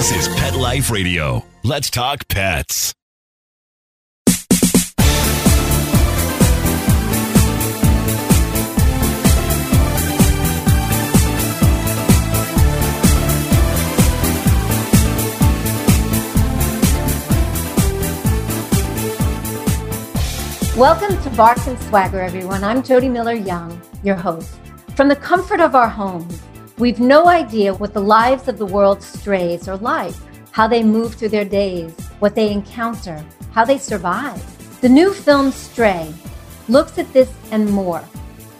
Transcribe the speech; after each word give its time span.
This 0.00 0.28
is 0.28 0.34
Pet 0.34 0.56
Life 0.56 0.90
Radio. 0.90 1.44
Let's 1.62 1.90
talk 1.90 2.26
pets. 2.28 2.94
Welcome 20.78 21.22
to 21.22 21.30
Bark 21.36 21.58
and 21.66 21.78
Swagger, 21.78 22.22
everyone. 22.22 22.64
I'm 22.64 22.82
Jody 22.82 23.10
Miller 23.10 23.34
Young, 23.34 23.78
your 24.02 24.16
host. 24.16 24.48
From 24.96 25.08
the 25.08 25.16
comfort 25.16 25.60
of 25.60 25.74
our 25.74 25.90
homes, 25.90 26.40
we've 26.80 26.98
no 26.98 27.28
idea 27.28 27.74
what 27.74 27.92
the 27.92 28.00
lives 28.00 28.48
of 28.48 28.56
the 28.56 28.64
world's 28.64 29.04
strays 29.04 29.68
are 29.68 29.76
like, 29.76 30.14
how 30.50 30.66
they 30.66 30.82
move 30.82 31.14
through 31.14 31.28
their 31.28 31.44
days, 31.44 31.92
what 32.20 32.34
they 32.34 32.50
encounter, 32.50 33.22
how 33.52 33.66
they 33.66 33.76
survive. 33.76 34.40
The 34.80 34.88
new 34.88 35.12
film 35.12 35.52
Stray 35.52 36.10
looks 36.68 36.96
at 36.96 37.12
this 37.12 37.30
and 37.52 37.70
more. 37.70 38.02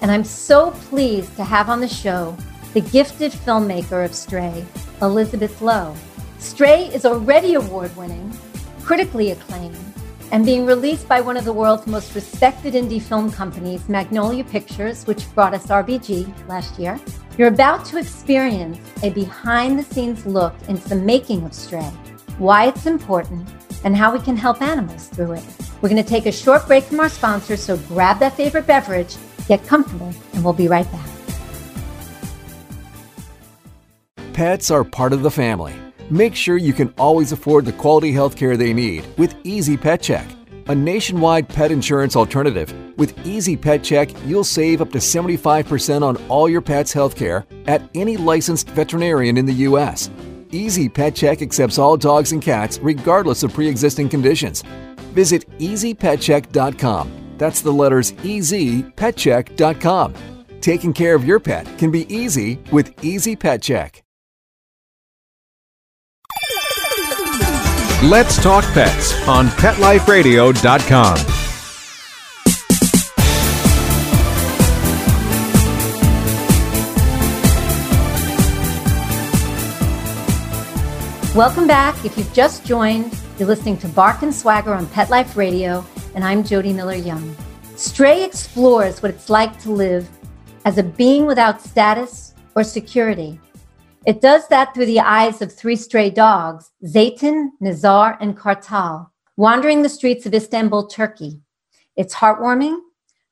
And 0.03 0.11
I'm 0.11 0.25
so 0.25 0.73
pleased 0.73 1.35
to 1.37 1.45
have 1.45 1.71
on 1.71 1.81
the 1.81 1.89
show 1.89 2.37
the 2.75 2.83
gifted 2.83 3.33
filmmaker 3.33 4.05
of 4.05 4.15
Stray, 4.15 4.67
Elizabeth 5.01 5.63
Lo. 5.63 5.95
Stray 6.39 6.89
is 6.89 7.07
already 7.07 7.55
award 7.55 7.97
winning, 7.97 8.37
critically 8.83 9.31
acclaimed, 9.31 9.90
and 10.33 10.47
being 10.47 10.65
released 10.65 11.09
by 11.09 11.21
one 11.21 11.37
of 11.37 11.45
the 11.45 11.53
world's 11.53 11.87
most 11.87 12.15
respected 12.15 12.75
indie 12.75 13.03
film 13.03 13.31
companies, 13.31 13.89
Magnolia 13.89 14.45
Pictures, 14.45 15.05
which 15.05 15.33
brought 15.35 15.55
us 15.55 15.67
RBG 15.67 16.49
last 16.49 16.79
year. 16.79 17.01
You're 17.37 17.49
about 17.49 17.85
to 17.87 17.99
experience 17.99 18.79
a 19.03 19.11
behind 19.11 19.79
the 19.79 19.83
scenes 19.83 20.27
look 20.27 20.55
into 20.69 20.89
the 20.89 20.97
making 20.97 21.45
of 21.45 21.55
Stray, 21.55 21.91
why 22.39 22.67
it's 22.67 22.87
important, 22.87 23.49
and 23.85 23.97
how 23.97 24.13
we 24.13 24.21
can 24.21 24.37
help 24.37 24.63
animals 24.63 25.09
through 25.09 25.33
it. 25.33 25.45
We're 25.81 25.89
going 25.89 26.03
to 26.03 26.09
take 26.09 26.27
a 26.27 26.33
short 26.33 26.67
break 26.67 26.85
from 26.85 27.01
our 27.01 27.09
sponsors, 27.09 27.63
so 27.63 27.77
grab 27.89 28.19
that 28.21 28.35
favorite 28.35 28.67
beverage, 28.67 29.17
get 29.49 29.67
comfortable, 29.67 30.13
and 30.35 30.45
we'll 30.45 30.53
be 30.53 30.69
right 30.69 30.91
back. 30.93 31.09
Pets 34.33 34.71
are 34.71 34.85
part 34.85 35.13
of 35.13 35.23
the 35.23 35.31
family. 35.31 35.75
Make 36.11 36.35
sure 36.35 36.57
you 36.57 36.73
can 36.73 36.93
always 36.99 37.31
afford 37.31 37.65
the 37.65 37.73
quality 37.73 38.11
health 38.11 38.35
care 38.35 38.57
they 38.57 38.73
need 38.73 39.07
with 39.17 39.37
Easy 39.45 39.77
Pet 39.77 40.03
Check, 40.03 40.27
a 40.67 40.75
nationwide 40.75 41.49
pet 41.49 41.71
insurance 41.71 42.17
alternative. 42.17 42.75
With 42.99 43.17
Easy 43.25 43.57
Pet 43.57 43.85
Check, 43.85 44.11
you'll 44.27 44.43
save 44.43 44.83
up 44.83 44.91
to 44.91 44.99
75% 44.99 46.03
on 46.03 46.17
all 46.29 46.49
your 46.49 46.63
pet's 46.63 46.93
health 46.93 47.15
care 47.15 47.47
at 47.69 47.89
any 47.95 48.17
licensed 48.17 48.71
veterinarian 48.71 49.37
in 49.37 49.47
the 49.47 49.53
U.S. 49.69 50.11
Easy 50.51 50.89
Pet 50.89 51.15
Check 51.15 51.43
accepts 51.43 51.79
all 51.79 51.97
dogs 51.97 52.33
and 52.33 52.43
cats 52.43 52.81
regardless 52.81 53.45
of 53.45 53.55
pre 53.55 53.69
existing 53.69 54.09
conditions. 54.09 54.63
Visit 55.15 55.49
easypetcheck.com. 55.61 57.37
That's 57.39 57.61
the 57.61 57.73
letters 57.73 58.15
easypetcheck.com. 58.15 60.15
Taking 60.61 60.93
care 60.93 61.15
of 61.15 61.25
your 61.25 61.39
pet 61.39 61.79
can 61.79 61.93
be 61.93 62.13
easy 62.13 62.59
with 62.73 63.05
Easy 63.05 63.37
Pet 63.37 63.63
Check. 63.63 64.03
Let's 68.05 68.43
Talk 68.43 68.65
Pets 68.73 69.13
on 69.29 69.49
PetLifeRadio.com. 69.49 71.17
Welcome 81.37 81.67
back. 81.67 82.03
If 82.03 82.17
you've 82.17 82.33
just 82.33 82.65
joined, 82.65 83.15
you're 83.39 83.47
listening 83.47 83.77
to 83.77 83.89
Bark 83.89 84.23
and 84.23 84.35
Swagger 84.35 84.73
on 84.73 84.87
Pet 84.87 85.11
Life 85.11 85.37
Radio, 85.37 85.85
and 86.15 86.25
I'm 86.25 86.43
Jody 86.43 86.73
Miller 86.73 86.95
Young. 86.95 87.37
Stray 87.77 88.25
explores 88.25 89.03
what 89.03 89.11
it's 89.11 89.29
like 89.29 89.61
to 89.61 89.73
live 89.73 90.09
as 90.65 90.79
a 90.79 90.83
being 90.83 91.27
without 91.27 91.61
status 91.61 92.33
or 92.55 92.65
security. 92.65 93.39
It 94.07 94.23
does 94.23 94.49
that 94.49 94.73
through 94.73 94.87
the 94.87 95.01
eyes 95.01 95.43
of 95.43 95.53
three 95.53 95.77
stray 95.77 96.09
dogs, 96.09 96.71
Zeytin, 96.85 97.51
Nazar, 97.61 98.17
and 98.21 98.35
Kartal, 98.37 99.11
wandering 99.37 99.83
the 99.83 99.91
streets 99.91 100.25
of 100.25 100.33
Istanbul, 100.33 100.87
Turkey. 100.87 101.43
It's 101.97 102.15
heartwarming, 102.15 102.79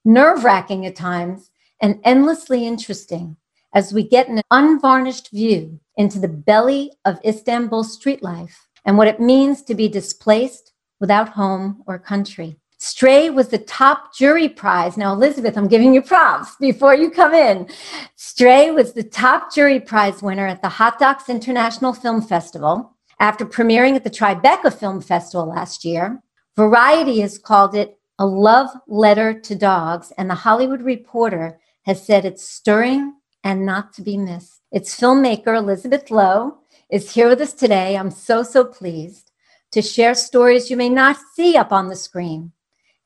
nerve 0.05 0.45
wracking 0.45 0.84
at 0.84 0.95
times, 0.95 1.51
and 1.81 2.01
endlessly 2.05 2.67
interesting 2.67 3.37
as 3.75 3.95
we 3.95 4.03
get 4.03 4.28
an 4.28 4.43
unvarnished 4.51 5.31
view 5.31 5.81
into 5.97 6.19
the 6.19 6.28
belly 6.28 6.93
of 7.07 7.19
Istanbul 7.25 7.83
street 7.83 8.23
life 8.23 8.69
and 8.84 8.99
what 8.99 9.09
it 9.09 9.21
means 9.21 9.62
to 9.62 9.75
be 9.75 9.89
displaced 9.89 10.73
without 11.01 11.31
home 11.31 11.83
or 11.87 11.99
country. 11.99 12.59
Stray 12.88 13.28
was 13.28 13.49
the 13.49 13.59
top 13.59 14.15
jury 14.15 14.49
prize. 14.49 14.97
Now, 14.97 15.12
Elizabeth, 15.12 15.59
I'm 15.59 15.69
giving 15.69 15.93
you 15.93 16.00
props 16.00 16.56
before 16.56 16.94
you 16.94 17.10
come 17.10 17.34
in. 17.34 17.69
Stray 18.16 18.71
was 18.71 18.94
the 18.94 19.03
top 19.03 19.53
jury 19.54 19.78
prize 19.78 20.22
winner 20.22 20.47
at 20.47 20.62
the 20.62 20.71
Hot 20.71 20.98
Docs 20.98 21.28
International 21.28 21.93
Film 21.93 22.22
Festival 22.22 22.97
after 23.21 23.44
premiering 23.44 23.94
at 23.94 24.04
the 24.04 24.10
Tribeca 24.10 24.72
Film 24.72 25.03
Festival 25.03 25.47
last 25.47 25.84
year. 25.84 26.22
Variety 26.56 27.21
has 27.21 27.37
called 27.37 27.75
it 27.75 27.98
a 28.19 28.25
love 28.25 28.71
letter 28.87 29.38
to 29.38 29.54
dogs, 29.54 30.10
and 30.16 30.31
the 30.31 30.34
Hollywood 30.47 30.81
Reporter 30.81 31.60
has 31.82 32.04
said 32.04 32.25
it's 32.25 32.43
stirring 32.43 33.12
and 33.44 33.66
not 33.66 33.93
to 33.93 34.03
be 34.03 34.16
missed. 34.16 34.62
Its 34.72 34.98
filmmaker, 34.98 35.59
Elizabeth 35.59 36.10
Lo, 36.10 36.60
is 36.91 37.12
here 37.12 37.28
with 37.28 37.43
us 37.43 37.53
today. 37.53 37.98
I'm 37.98 38.10
so, 38.10 38.43
so 38.43 38.65
pleased 38.65 39.31
to 39.72 39.82
share 39.82 40.15
stories 40.15 40.71
you 40.71 40.78
may 40.78 40.88
not 40.88 41.19
see 41.34 41.54
up 41.54 41.71
on 41.71 41.91
the 41.91 41.97
screen 41.97 42.53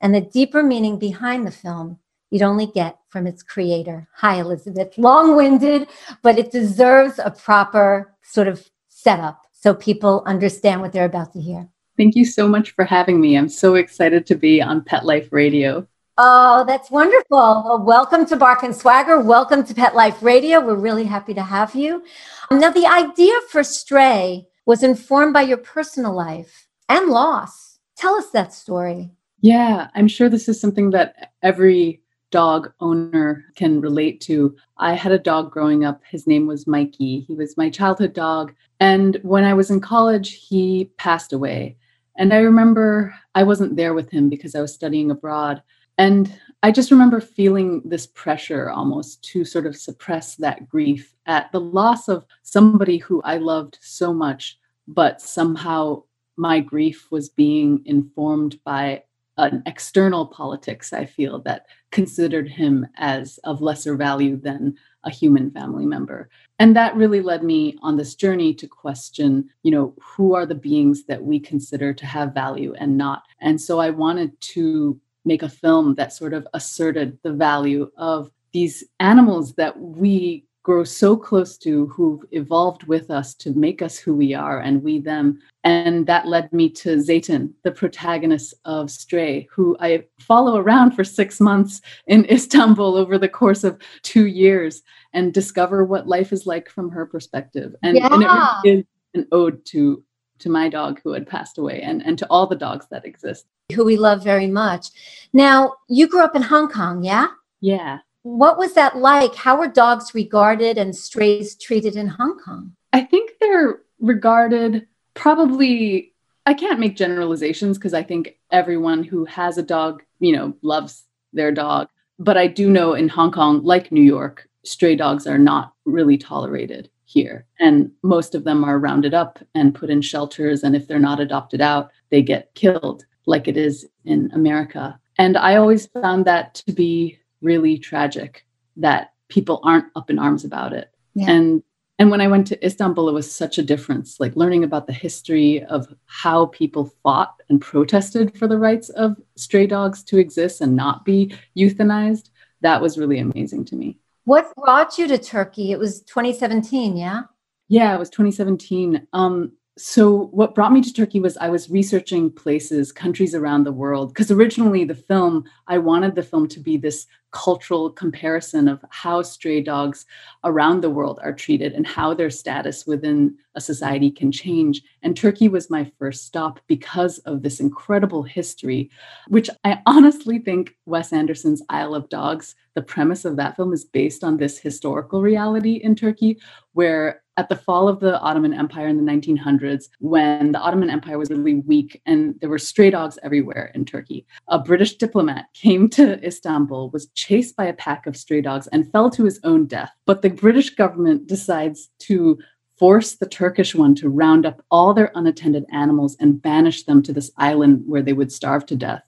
and 0.03 0.13
the 0.13 0.21
deeper 0.21 0.61
meaning 0.61 0.99
behind 0.99 1.47
the 1.47 1.51
film 1.51 1.97
you'd 2.29 2.41
only 2.41 2.67
get 2.67 2.99
from 3.09 3.25
its 3.25 3.41
creator. 3.41 4.07
Hi, 4.17 4.39
Elizabeth. 4.39 4.97
Long 4.97 5.35
winded, 5.35 5.87
but 6.21 6.37
it 6.37 6.51
deserves 6.51 7.19
a 7.19 7.31
proper 7.31 8.13
sort 8.21 8.49
of 8.49 8.69
setup 8.89 9.41
so 9.51 9.73
people 9.73 10.21
understand 10.25 10.81
what 10.81 10.91
they're 10.91 11.05
about 11.05 11.31
to 11.33 11.39
hear. 11.39 11.69
Thank 11.95 12.15
you 12.15 12.25
so 12.25 12.47
much 12.47 12.71
for 12.71 12.83
having 12.83 13.21
me. 13.21 13.37
I'm 13.37 13.47
so 13.47 13.75
excited 13.75 14.25
to 14.25 14.35
be 14.35 14.61
on 14.61 14.83
Pet 14.83 15.05
Life 15.05 15.29
Radio. 15.31 15.87
Oh, 16.17 16.65
that's 16.67 16.91
wonderful. 16.91 17.37
Well, 17.37 17.83
welcome 17.83 18.25
to 18.25 18.35
Bark 18.35 18.63
and 18.63 18.75
Swagger. 18.75 19.19
Welcome 19.21 19.63
to 19.63 19.73
Pet 19.73 19.95
Life 19.95 20.21
Radio. 20.21 20.59
We're 20.59 20.75
really 20.75 21.05
happy 21.05 21.33
to 21.35 21.43
have 21.43 21.75
you. 21.75 22.03
Um, 22.51 22.59
now, 22.59 22.71
the 22.71 22.87
idea 22.87 23.33
for 23.49 23.63
Stray 23.63 24.47
was 24.65 24.83
informed 24.83 25.33
by 25.33 25.43
your 25.43 25.57
personal 25.57 26.13
life 26.13 26.67
and 26.89 27.09
loss. 27.09 27.79
Tell 27.95 28.15
us 28.15 28.31
that 28.31 28.53
story. 28.53 29.11
Yeah, 29.43 29.89
I'm 29.93 30.07
sure 30.07 30.29
this 30.29 30.47
is 30.47 30.59
something 30.59 30.91
that 30.91 31.33
every 31.41 32.01
dog 32.31 32.71
owner 32.79 33.43
can 33.55 33.81
relate 33.81 34.21
to. 34.21 34.55
I 34.77 34.93
had 34.93 35.11
a 35.11 35.19
dog 35.19 35.51
growing 35.51 35.83
up. 35.83 36.01
His 36.09 36.25
name 36.25 36.47
was 36.47 36.65
Mikey. 36.65 37.19
He 37.19 37.35
was 37.35 37.57
my 37.57 37.69
childhood 37.69 38.13
dog. 38.13 38.53
And 38.79 39.19
when 39.21 39.43
I 39.43 39.53
was 39.53 39.69
in 39.69 39.81
college, 39.81 40.47
he 40.47 40.89
passed 40.97 41.33
away. 41.33 41.75
And 42.17 42.33
I 42.33 42.37
remember 42.37 43.13
I 43.35 43.43
wasn't 43.43 43.75
there 43.75 43.93
with 43.93 44.09
him 44.09 44.29
because 44.29 44.55
I 44.55 44.61
was 44.61 44.73
studying 44.73 45.11
abroad. 45.11 45.61
And 45.97 46.33
I 46.63 46.71
just 46.71 46.89
remember 46.89 47.19
feeling 47.19 47.81
this 47.83 48.07
pressure 48.07 48.69
almost 48.69 49.23
to 49.25 49.43
sort 49.43 49.65
of 49.65 49.75
suppress 49.75 50.37
that 50.37 50.69
grief 50.69 51.13
at 51.25 51.51
the 51.51 51.59
loss 51.59 52.07
of 52.07 52.25
somebody 52.43 52.97
who 52.97 53.21
I 53.23 53.39
loved 53.39 53.77
so 53.81 54.13
much, 54.13 54.57
but 54.87 55.21
somehow 55.21 56.03
my 56.37 56.61
grief 56.61 57.11
was 57.11 57.27
being 57.27 57.81
informed 57.85 58.57
by 58.63 59.03
an 59.37 59.63
external 59.65 60.27
politics, 60.27 60.93
I 60.93 61.05
feel, 61.05 61.41
that 61.41 61.65
considered 61.91 62.49
him 62.49 62.87
as 62.97 63.39
of 63.43 63.61
lesser 63.61 63.95
value 63.95 64.37
than 64.37 64.75
a 65.03 65.09
human 65.09 65.51
family 65.51 65.85
member. 65.85 66.29
And 66.59 66.75
that 66.75 66.95
really 66.95 67.21
led 67.21 67.43
me 67.43 67.77
on 67.81 67.97
this 67.97 68.15
journey 68.15 68.53
to 68.55 68.67
question, 68.67 69.49
you 69.63 69.71
know, 69.71 69.93
who 70.01 70.33
are 70.33 70.45
the 70.45 70.55
beings 70.55 71.05
that 71.05 71.23
we 71.23 71.39
consider 71.39 71.93
to 71.93 72.05
have 72.05 72.33
value 72.33 72.73
and 72.77 72.97
not. 72.97 73.23
And 73.41 73.59
so 73.59 73.79
I 73.79 73.89
wanted 73.89 74.39
to 74.41 74.99
make 75.25 75.41
a 75.41 75.49
film 75.49 75.95
that 75.95 76.13
sort 76.13 76.33
of 76.33 76.47
asserted 76.53 77.17
the 77.23 77.33
value 77.33 77.89
of 77.97 78.29
these 78.51 78.83
animals 78.99 79.53
that 79.55 79.79
we 79.79 80.45
grow 80.63 80.83
so 80.83 81.15
close 81.15 81.57
to 81.57 81.87
who've 81.87 82.23
evolved 82.31 82.83
with 82.83 83.11
us 83.11 83.33
to 83.35 83.53
make 83.53 83.81
us 83.81 83.97
who 83.97 84.15
we 84.15 84.33
are 84.33 84.59
and 84.59 84.81
we 84.81 84.99
them 84.99 85.39
and 85.63 86.07
that 86.07 86.27
led 86.27 86.51
me 86.51 86.69
to 86.69 86.97
Zeytin, 86.97 87.53
the 87.63 87.71
protagonist 87.71 88.53
of 88.65 88.91
Stray, 88.91 89.47
who 89.51 89.77
I 89.79 90.05
follow 90.19 90.57
around 90.57 90.91
for 90.91 91.03
six 91.03 91.39
months 91.39 91.81
in 92.07 92.25
Istanbul 92.29 92.95
over 92.95 93.17
the 93.17 93.29
course 93.29 93.63
of 93.63 93.79
two 94.01 94.25
years 94.25 94.81
and 95.13 95.33
discover 95.33 95.85
what 95.85 96.07
life 96.07 96.33
is 96.33 96.45
like 96.45 96.69
from 96.69 96.89
her 96.91 97.05
perspective. 97.05 97.75
And, 97.81 97.97
yeah. 97.97 98.09
and 98.11 98.23
it 98.23 98.27
really 98.27 98.79
is 98.79 98.85
an 99.13 99.27
ode 99.31 99.63
to 99.67 100.03
to 100.39 100.49
my 100.49 100.67
dog 100.67 100.99
who 101.03 101.13
had 101.13 101.25
passed 101.25 101.57
away 101.57 101.81
and, 101.81 102.01
and 102.01 102.17
to 102.17 102.27
all 102.29 102.47
the 102.47 102.55
dogs 102.55 102.85
that 102.91 103.05
exist. 103.05 103.45
Who 103.73 103.85
we 103.85 103.95
love 103.95 104.23
very 104.23 104.47
much. 104.47 104.87
Now, 105.31 105.75
you 105.87 106.07
grew 106.07 106.21
up 106.21 106.35
in 106.35 106.41
Hong 106.41 106.67
Kong, 106.67 107.03
yeah? 107.03 107.27
Yeah. 107.61 107.99
What 108.23 108.57
was 108.57 108.73
that 108.73 108.97
like? 108.97 109.35
How 109.35 109.57
were 109.57 109.67
dogs 109.67 110.15
regarded 110.15 110.77
and 110.77 110.95
strays 110.95 111.55
treated 111.55 111.95
in 111.95 112.07
Hong 112.07 112.39
Kong? 112.39 112.75
I 112.91 113.01
think 113.01 113.33
they're 113.39 113.79
regarded 113.99 114.87
probably 115.13 116.13
I 116.45 116.53
can't 116.53 116.79
make 116.79 116.97
generalizations 116.97 117.77
because 117.77 117.93
I 117.93 118.03
think 118.03 118.37
everyone 118.51 119.03
who 119.03 119.23
has 119.25 119.57
a 119.57 119.63
dog, 119.63 120.03
you 120.19 120.35
know, 120.35 120.53
loves 120.61 121.05
their 121.31 121.51
dog. 121.51 121.87
But 122.19 122.37
I 122.37 122.47
do 122.47 122.69
know 122.69 122.93
in 122.93 123.07
Hong 123.07 123.31
Kong, 123.31 123.63
like 123.63 123.91
New 123.91 124.03
York, 124.03 124.49
stray 124.63 124.95
dogs 124.95 125.25
are 125.25 125.37
not 125.37 125.73
really 125.85 126.17
tolerated 126.17 126.89
here. 127.05 127.45
And 127.59 127.91
most 128.01 128.35
of 128.35 128.43
them 128.43 128.63
are 128.63 128.79
rounded 128.79 129.13
up 129.13 129.39
and 129.55 129.75
put 129.75 129.89
in 129.89 130.01
shelters. 130.01 130.63
And 130.63 130.75
if 130.75 130.87
they're 130.87 130.99
not 130.99 131.19
adopted 131.19 131.61
out, 131.61 131.91
they 132.09 132.21
get 132.21 132.53
killed, 132.55 133.05
like 133.25 133.47
it 133.47 133.57
is 133.57 133.87
in 134.03 134.29
America. 134.33 134.99
And 135.17 135.37
I 135.37 135.55
always 135.55 135.87
found 135.87 136.25
that 136.25 136.55
to 136.55 136.73
be 136.73 137.19
really 137.43 137.77
tragic 137.77 138.45
that 138.77 139.13
people 139.29 139.59
aren't 139.63 139.85
up 139.95 140.09
in 140.09 140.19
arms 140.19 140.45
about 140.45 140.73
it. 140.73 140.89
Yeah. 141.13 141.31
And 141.31 141.63
and 141.99 142.09
when 142.09 142.21
I 142.21 142.27
went 142.27 142.47
to 142.47 142.65
Istanbul, 142.65 143.07
it 143.07 143.13
was 143.13 143.31
such 143.31 143.59
a 143.59 143.63
difference, 143.63 144.19
like 144.19 144.35
learning 144.35 144.63
about 144.63 144.87
the 144.87 144.93
history 144.93 145.63
of 145.65 145.87
how 146.05 146.47
people 146.47 146.91
fought 147.03 147.35
and 147.49 147.61
protested 147.61 148.35
for 148.37 148.47
the 148.47 148.57
rights 148.57 148.89
of 148.89 149.15
stray 149.35 149.67
dogs 149.67 150.03
to 150.05 150.17
exist 150.17 150.59
and 150.59 150.75
not 150.75 151.05
be 151.05 151.35
euthanized. 151.55 152.31
That 152.61 152.81
was 152.81 152.97
really 152.97 153.19
amazing 153.19 153.65
to 153.65 153.75
me. 153.75 153.99
What 154.25 154.53
brought 154.55 154.97
you 154.97 155.07
to 155.07 155.19
Turkey? 155.19 155.71
It 155.71 155.77
was 155.77 156.01
2017, 156.01 156.97
yeah? 156.97 157.23
Yeah, 157.67 157.93
it 157.93 157.99
was 157.99 158.09
2017. 158.09 159.07
Um, 159.13 159.51
so 159.77 160.27
what 160.27 160.53
brought 160.53 160.71
me 160.71 160.81
to 160.81 160.93
turkey 160.93 161.19
was 161.19 161.35
i 161.37 161.49
was 161.49 161.69
researching 161.69 162.29
places 162.29 162.91
countries 162.91 163.33
around 163.33 163.63
the 163.63 163.71
world 163.71 164.09
because 164.09 164.29
originally 164.29 164.83
the 164.83 164.93
film 164.93 165.43
i 165.67 165.79
wanted 165.79 166.13
the 166.13 166.21
film 166.21 166.47
to 166.47 166.59
be 166.59 166.77
this 166.77 167.07
cultural 167.33 167.89
comparison 167.89 168.67
of 168.67 168.83
how 168.89 169.21
stray 169.21 169.61
dogs 169.61 170.05
around 170.43 170.81
the 170.81 170.89
world 170.89 171.19
are 171.23 171.33
treated 171.33 171.73
and 171.73 171.85
how 171.85 172.13
their 172.13 172.29
status 172.29 172.87
within 172.87 173.35
a 173.55 173.61
society 173.61 174.09
can 174.09 174.31
change. 174.31 174.81
And 175.01 175.17
turkey 175.17 175.49
was 175.49 175.69
my 175.69 175.91
first 175.99 176.25
stop 176.25 176.59
because 176.67 177.17
of 177.19 177.41
this 177.41 177.59
incredible 177.59 178.23
history 178.23 178.89
which 179.27 179.49
i 179.63 179.79
honestly 179.85 180.39
think 180.39 180.75
wes 180.85 181.13
anderson's 181.13 181.61
isle 181.69 181.95
of 181.95 182.09
dogs 182.09 182.55
the 182.75 182.81
premise 182.81 183.25
of 183.25 183.35
that 183.37 183.55
film 183.55 183.73
is 183.73 183.85
based 183.85 184.23
on 184.23 184.37
this 184.37 184.57
historical 184.57 185.21
reality 185.21 185.73
in 185.75 185.95
turkey 185.95 186.39
where 186.73 187.22
at 187.37 187.49
the 187.49 187.55
fall 187.55 187.87
of 187.87 187.99
the 187.99 188.19
Ottoman 188.19 188.53
Empire 188.53 188.87
in 188.87 189.03
the 189.03 189.11
1900s, 189.11 189.85
when 189.99 190.51
the 190.51 190.59
Ottoman 190.59 190.89
Empire 190.89 191.17
was 191.17 191.29
really 191.29 191.55
weak 191.55 192.01
and 192.05 192.35
there 192.39 192.49
were 192.49 192.59
stray 192.59 192.89
dogs 192.89 193.17
everywhere 193.23 193.71
in 193.73 193.85
Turkey, 193.85 194.25
a 194.47 194.59
British 194.59 194.95
diplomat 194.95 195.45
came 195.53 195.89
to 195.89 196.23
Istanbul, 196.25 196.89
was 196.91 197.07
chased 197.15 197.55
by 197.55 197.65
a 197.65 197.73
pack 197.73 198.05
of 198.05 198.15
stray 198.15 198.41
dogs, 198.41 198.67
and 198.67 198.91
fell 198.91 199.09
to 199.09 199.23
his 199.23 199.39
own 199.43 199.65
death. 199.65 199.91
But 200.05 200.21
the 200.21 200.29
British 200.29 200.71
government 200.71 201.27
decides 201.27 201.89
to 201.99 202.37
force 202.83 203.15
the 203.15 203.25
Turkish 203.25 203.73
one 203.73 203.95
to 203.95 204.09
round 204.09 204.45
up 204.45 204.61
all 204.69 204.93
their 204.93 205.09
unattended 205.15 205.65
animals 205.71 206.17
and 206.19 206.41
banish 206.41 206.83
them 206.83 207.01
to 207.01 207.13
this 207.13 207.31
island 207.37 207.81
where 207.87 208.01
they 208.01 208.11
would 208.11 208.29
starve 208.29 208.65
to 208.65 208.75
death. 208.75 209.01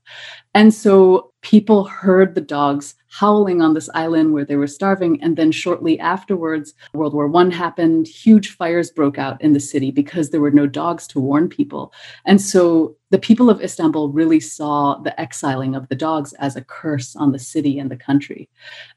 And 0.54 0.74
so 0.74 1.34
people 1.42 1.84
heard 1.84 2.36
the 2.36 2.40
dogs 2.40 2.96
howling 3.10 3.62
on 3.62 3.74
this 3.74 3.90
island 3.94 4.32
where 4.32 4.46
they 4.46 4.56
were 4.56 4.66
starving. 4.66 5.22
And 5.22 5.36
then 5.36 5.52
shortly 5.52 6.00
afterwards, 6.00 6.74
World 6.94 7.14
War 7.14 7.30
I 7.36 7.54
happened. 7.54 8.08
Huge 8.08 8.56
fires 8.56 8.92
broke 8.92 9.18
out 9.18 9.42
in 9.42 9.52
the 9.52 9.60
city 9.60 9.92
because 9.92 10.30
there 10.30 10.40
were 10.40 10.52
no 10.52 10.68
dogs 10.68 11.06
to 11.08 11.20
warn 11.20 11.50
people. 11.50 11.92
And 12.26 12.42
so 12.42 12.96
the 13.10 13.20
people 13.20 13.50
of 13.50 13.62
Istanbul 13.62 14.10
really 14.10 14.40
saw 14.40 15.00
the 15.00 15.20
exiling 15.20 15.76
of 15.76 15.90
the 15.90 15.96
dogs 15.96 16.32
as 16.40 16.56
a 16.56 16.64
curse 16.64 17.14
on 17.18 17.34
the 17.34 17.40
city 17.40 17.78
and 17.78 17.92
the 17.92 17.98
country. 17.98 18.50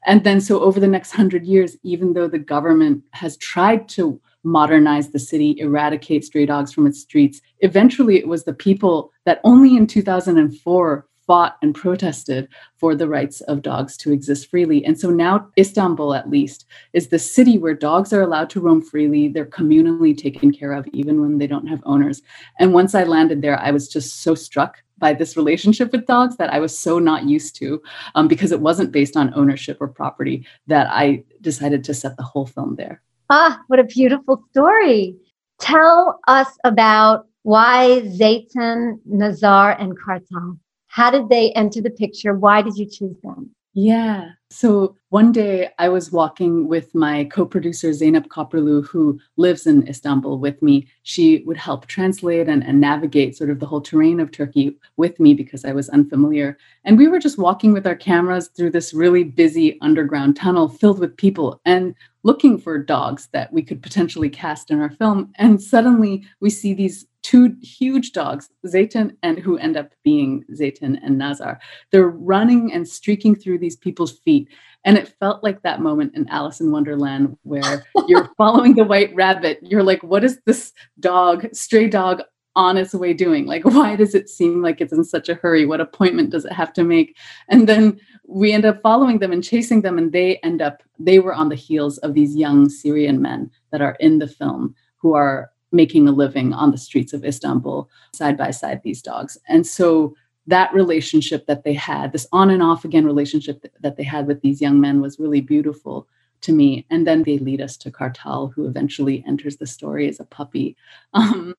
And 0.05 0.23
then, 0.23 0.39
so 0.39 0.61
over 0.61 0.79
the 0.79 0.87
next 0.87 1.11
hundred 1.11 1.45
years, 1.45 1.75
even 1.83 2.13
though 2.13 2.29
the 2.29 2.39
government 2.39 3.03
has 3.11 3.35
tried 3.35 3.89
to 3.89 4.21
modernize 4.43 5.09
the 5.09 5.19
city, 5.19 5.55
eradicate 5.59 6.23
stray 6.23 6.45
dogs 6.45 6.71
from 6.71 6.87
its 6.87 7.01
streets. 7.01 7.41
Eventually, 7.59 8.17
it 8.17 8.27
was 8.27 8.43
the 8.43 8.53
people 8.53 9.11
that 9.25 9.41
only 9.43 9.75
in 9.75 9.87
2004 9.87 11.05
fought 11.29 11.57
and 11.61 11.75
protested 11.75 12.47
for 12.77 12.95
the 12.95 13.07
rights 13.07 13.39
of 13.41 13.61
dogs 13.61 13.95
to 13.95 14.11
exist 14.11 14.49
freely. 14.49 14.83
And 14.83 14.99
so 14.99 15.11
now, 15.11 15.47
Istanbul, 15.59 16.15
at 16.15 16.27
least, 16.27 16.65
is 16.93 17.09
the 17.09 17.19
city 17.19 17.59
where 17.59 17.75
dogs 17.75 18.11
are 18.11 18.23
allowed 18.23 18.49
to 18.49 18.59
roam 18.59 18.81
freely. 18.81 19.27
They're 19.27 19.45
communally 19.45 20.17
taken 20.17 20.51
care 20.51 20.73
of, 20.73 20.87
even 20.91 21.21
when 21.21 21.37
they 21.37 21.45
don't 21.45 21.67
have 21.67 21.83
owners. 21.85 22.23
And 22.57 22.73
once 22.73 22.95
I 22.95 23.03
landed 23.03 23.43
there, 23.43 23.59
I 23.59 23.69
was 23.69 23.87
just 23.87 24.23
so 24.23 24.33
struck 24.33 24.81
by 24.97 25.13
this 25.13 25.37
relationship 25.37 25.91
with 25.91 26.07
dogs 26.07 26.35
that 26.37 26.51
I 26.51 26.59
was 26.59 26.77
so 26.77 26.97
not 26.97 27.25
used 27.25 27.55
to 27.57 27.79
um, 28.15 28.27
because 28.27 28.51
it 28.51 28.61
wasn't 28.61 28.91
based 28.91 29.15
on 29.15 29.31
ownership 29.35 29.77
or 29.79 29.87
property 29.87 30.47
that 30.65 30.87
I 30.89 31.23
decided 31.41 31.83
to 31.83 31.93
set 31.93 32.17
the 32.17 32.23
whole 32.23 32.47
film 32.47 32.75
there. 32.75 33.03
Ah, 33.31 33.61
what 33.67 33.79
a 33.79 33.83
beautiful 33.83 34.43
story. 34.49 35.15
Tell 35.59 36.19
us 36.27 36.47
about 36.63 37.27
why 37.43 38.01
Zeytin, 38.05 38.99
Nazar, 39.05 39.77
and 39.79 39.95
Kartal. 39.95 40.57
How 40.87 41.11
did 41.11 41.29
they 41.29 41.51
enter 41.51 41.79
the 41.79 41.91
picture? 41.91 42.33
Why 42.33 42.63
did 42.63 42.75
you 42.75 42.87
choose 42.89 43.15
them? 43.21 43.51
Yeah. 43.73 44.31
So 44.49 44.95
one 45.09 45.31
day 45.31 45.69
I 45.77 45.89
was 45.89 46.11
walking 46.11 46.67
with 46.67 46.95
my 46.95 47.25
co 47.25 47.45
producer, 47.45 47.93
Zainab 47.93 48.27
Koperlu, 48.27 48.85
who 48.87 49.19
lives 49.37 49.67
in 49.67 49.87
Istanbul 49.87 50.39
with 50.39 50.59
me. 50.63 50.87
She 51.03 51.43
would 51.45 51.57
help 51.57 51.85
translate 51.85 52.49
and, 52.49 52.63
and 52.63 52.81
navigate 52.81 53.37
sort 53.37 53.51
of 53.51 53.59
the 53.59 53.67
whole 53.67 53.81
terrain 53.81 54.19
of 54.19 54.31
Turkey 54.31 54.75
with 54.97 55.19
me 55.19 55.35
because 55.35 55.65
I 55.65 55.73
was 55.73 55.87
unfamiliar. 55.89 56.57
And 56.83 56.97
we 56.97 57.07
were 57.07 57.19
just 57.19 57.37
walking 57.37 57.71
with 57.71 57.85
our 57.85 57.95
cameras 57.95 58.47
through 58.47 58.71
this 58.71 58.91
really 58.91 59.23
busy 59.23 59.77
underground 59.81 60.35
tunnel 60.35 60.67
filled 60.67 60.99
with 60.99 61.15
people 61.15 61.61
and 61.63 61.93
looking 62.23 62.57
for 62.57 62.79
dogs 62.79 63.29
that 63.33 63.53
we 63.53 63.61
could 63.61 63.83
potentially 63.83 64.29
cast 64.29 64.71
in 64.71 64.81
our 64.81 64.89
film. 64.89 65.31
And 65.35 65.61
suddenly 65.61 66.25
we 66.39 66.49
see 66.49 66.73
these 66.73 67.05
two 67.21 67.55
huge 67.61 68.11
dogs, 68.11 68.49
Zeytin 68.65 69.15
and 69.23 69.39
who 69.39 69.57
end 69.57 69.77
up 69.77 69.91
being 70.03 70.43
Zeytin 70.53 70.99
and 71.03 71.17
Nazar. 71.17 71.59
They're 71.91 72.09
running 72.09 72.73
and 72.73 72.87
streaking 72.87 73.35
through 73.35 73.59
these 73.59 73.75
people's 73.75 74.19
feet. 74.19 74.49
And 74.85 74.97
it 74.97 75.13
felt 75.19 75.43
like 75.43 75.61
that 75.61 75.81
moment 75.81 76.15
in 76.15 76.27
Alice 76.29 76.61
in 76.61 76.71
Wonderland 76.71 77.37
where 77.43 77.85
you're 78.07 78.29
following 78.37 78.75
the 78.75 78.85
white 78.85 79.13
rabbit. 79.13 79.59
You're 79.61 79.83
like, 79.83 80.01
what 80.03 80.23
is 80.23 80.39
this 80.45 80.73
dog, 80.99 81.47
stray 81.53 81.87
dog, 81.87 82.21
on 82.55 82.77
its 82.77 82.93
way 82.93 83.13
doing? 83.13 83.45
Like, 83.45 83.63
why 83.63 83.95
does 83.95 84.15
it 84.15 84.29
seem 84.29 84.61
like 84.61 84.81
it's 84.81 84.93
in 84.93 85.03
such 85.03 85.29
a 85.29 85.35
hurry? 85.35 85.65
What 85.65 85.81
appointment 85.81 86.31
does 86.31 86.45
it 86.45 86.51
have 86.53 86.73
to 86.73 86.83
make? 86.83 87.17
And 87.47 87.69
then 87.69 87.99
we 88.27 88.51
end 88.51 88.65
up 88.65 88.81
following 88.81 89.19
them 89.19 89.31
and 89.31 89.43
chasing 89.43 89.81
them, 89.81 89.97
and 89.97 90.11
they 90.11 90.37
end 90.37 90.61
up, 90.61 90.83
they 90.97 91.19
were 91.19 91.33
on 91.33 91.49
the 91.49 91.55
heels 91.55 91.97
of 91.99 92.13
these 92.13 92.35
young 92.35 92.69
Syrian 92.69 93.21
men 93.21 93.49
that 93.71 93.81
are 93.81 93.95
in 93.99 94.19
the 94.19 94.27
film 94.27 94.75
who 94.97 95.13
are 95.13 95.51
making 95.71 96.07
a 96.07 96.11
living 96.11 96.53
on 96.53 96.71
the 96.71 96.77
streets 96.77 97.13
of 97.13 97.23
Istanbul 97.23 97.89
side 98.13 98.37
by 98.37 98.51
side 98.51 98.81
these 98.83 99.01
dogs. 99.01 99.37
And 99.47 99.65
so 99.65 100.15
that 100.47 100.73
relationship 100.73 101.45
that 101.45 101.63
they 101.63 101.73
had, 101.73 102.11
this 102.11 102.27
on 102.31 102.49
and 102.49 102.63
off 102.63 102.83
again 102.85 103.05
relationship 103.05 103.65
that 103.79 103.97
they 103.97 104.03
had 104.03 104.27
with 104.27 104.41
these 104.41 104.61
young 104.61 104.79
men 104.79 105.01
was 105.01 105.19
really 105.19 105.41
beautiful 105.41 106.07
to 106.41 106.53
me. 106.53 106.85
And 106.89 107.05
then 107.05 107.23
they 107.23 107.37
lead 107.37 107.61
us 107.61 107.77
to 107.77 107.91
Kartal, 107.91 108.53
who 108.53 108.65
eventually 108.65 109.23
enters 109.27 109.57
the 109.57 109.67
story 109.67 110.07
as 110.07 110.19
a 110.19 110.25
puppy. 110.25 110.75
Um, 111.13 111.53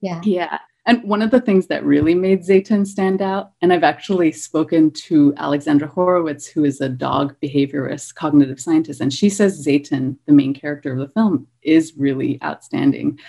yeah. 0.00 0.20
Yeah. 0.24 0.58
And 0.84 1.02
one 1.04 1.22
of 1.22 1.30
the 1.30 1.40
things 1.40 1.68
that 1.68 1.84
really 1.84 2.14
made 2.14 2.42
Zeytin 2.42 2.84
stand 2.84 3.22
out, 3.22 3.52
and 3.62 3.72
I've 3.72 3.84
actually 3.84 4.32
spoken 4.32 4.90
to 4.90 5.32
Alexandra 5.36 5.86
Horowitz, 5.86 6.46
who 6.46 6.64
is 6.64 6.80
a 6.80 6.88
dog 6.88 7.36
behaviorist, 7.40 8.16
cognitive 8.16 8.60
scientist, 8.60 9.00
and 9.00 9.12
she 9.12 9.30
says 9.30 9.64
Zeytin, 9.64 10.16
the 10.26 10.32
main 10.32 10.54
character 10.54 10.92
of 10.92 10.98
the 10.98 11.08
film, 11.08 11.46
is 11.62 11.92
really 11.96 12.42
outstanding. 12.42 13.20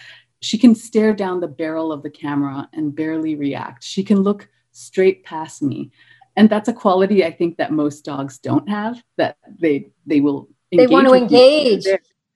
She 0.44 0.58
can 0.58 0.76
stare 0.76 1.14
down 1.14 1.40
the 1.40 1.48
barrel 1.48 1.94
of 1.94 2.04
the 2.04 2.10
camera 2.10 2.68
and 2.74 2.94
barely 2.94 3.36
react. 3.36 3.82
She 3.82 4.04
can 4.04 4.20
look 4.22 4.50
straight 4.72 5.24
past 5.24 5.62
me. 5.62 5.90
And 6.36 6.50
that's 6.50 6.68
a 6.68 6.74
quality 6.74 7.24
I 7.24 7.32
think 7.32 7.58
that 7.58 7.72
most 7.72 8.04
dogs 8.04 8.40
don't 8.40 8.68
have, 8.68 9.02
that 9.18 9.38
they 9.60 9.92
they 10.06 10.20
will 10.20 10.50
They 10.72 10.88
want 10.88 11.08
to 11.08 11.14
engage. 11.14 11.86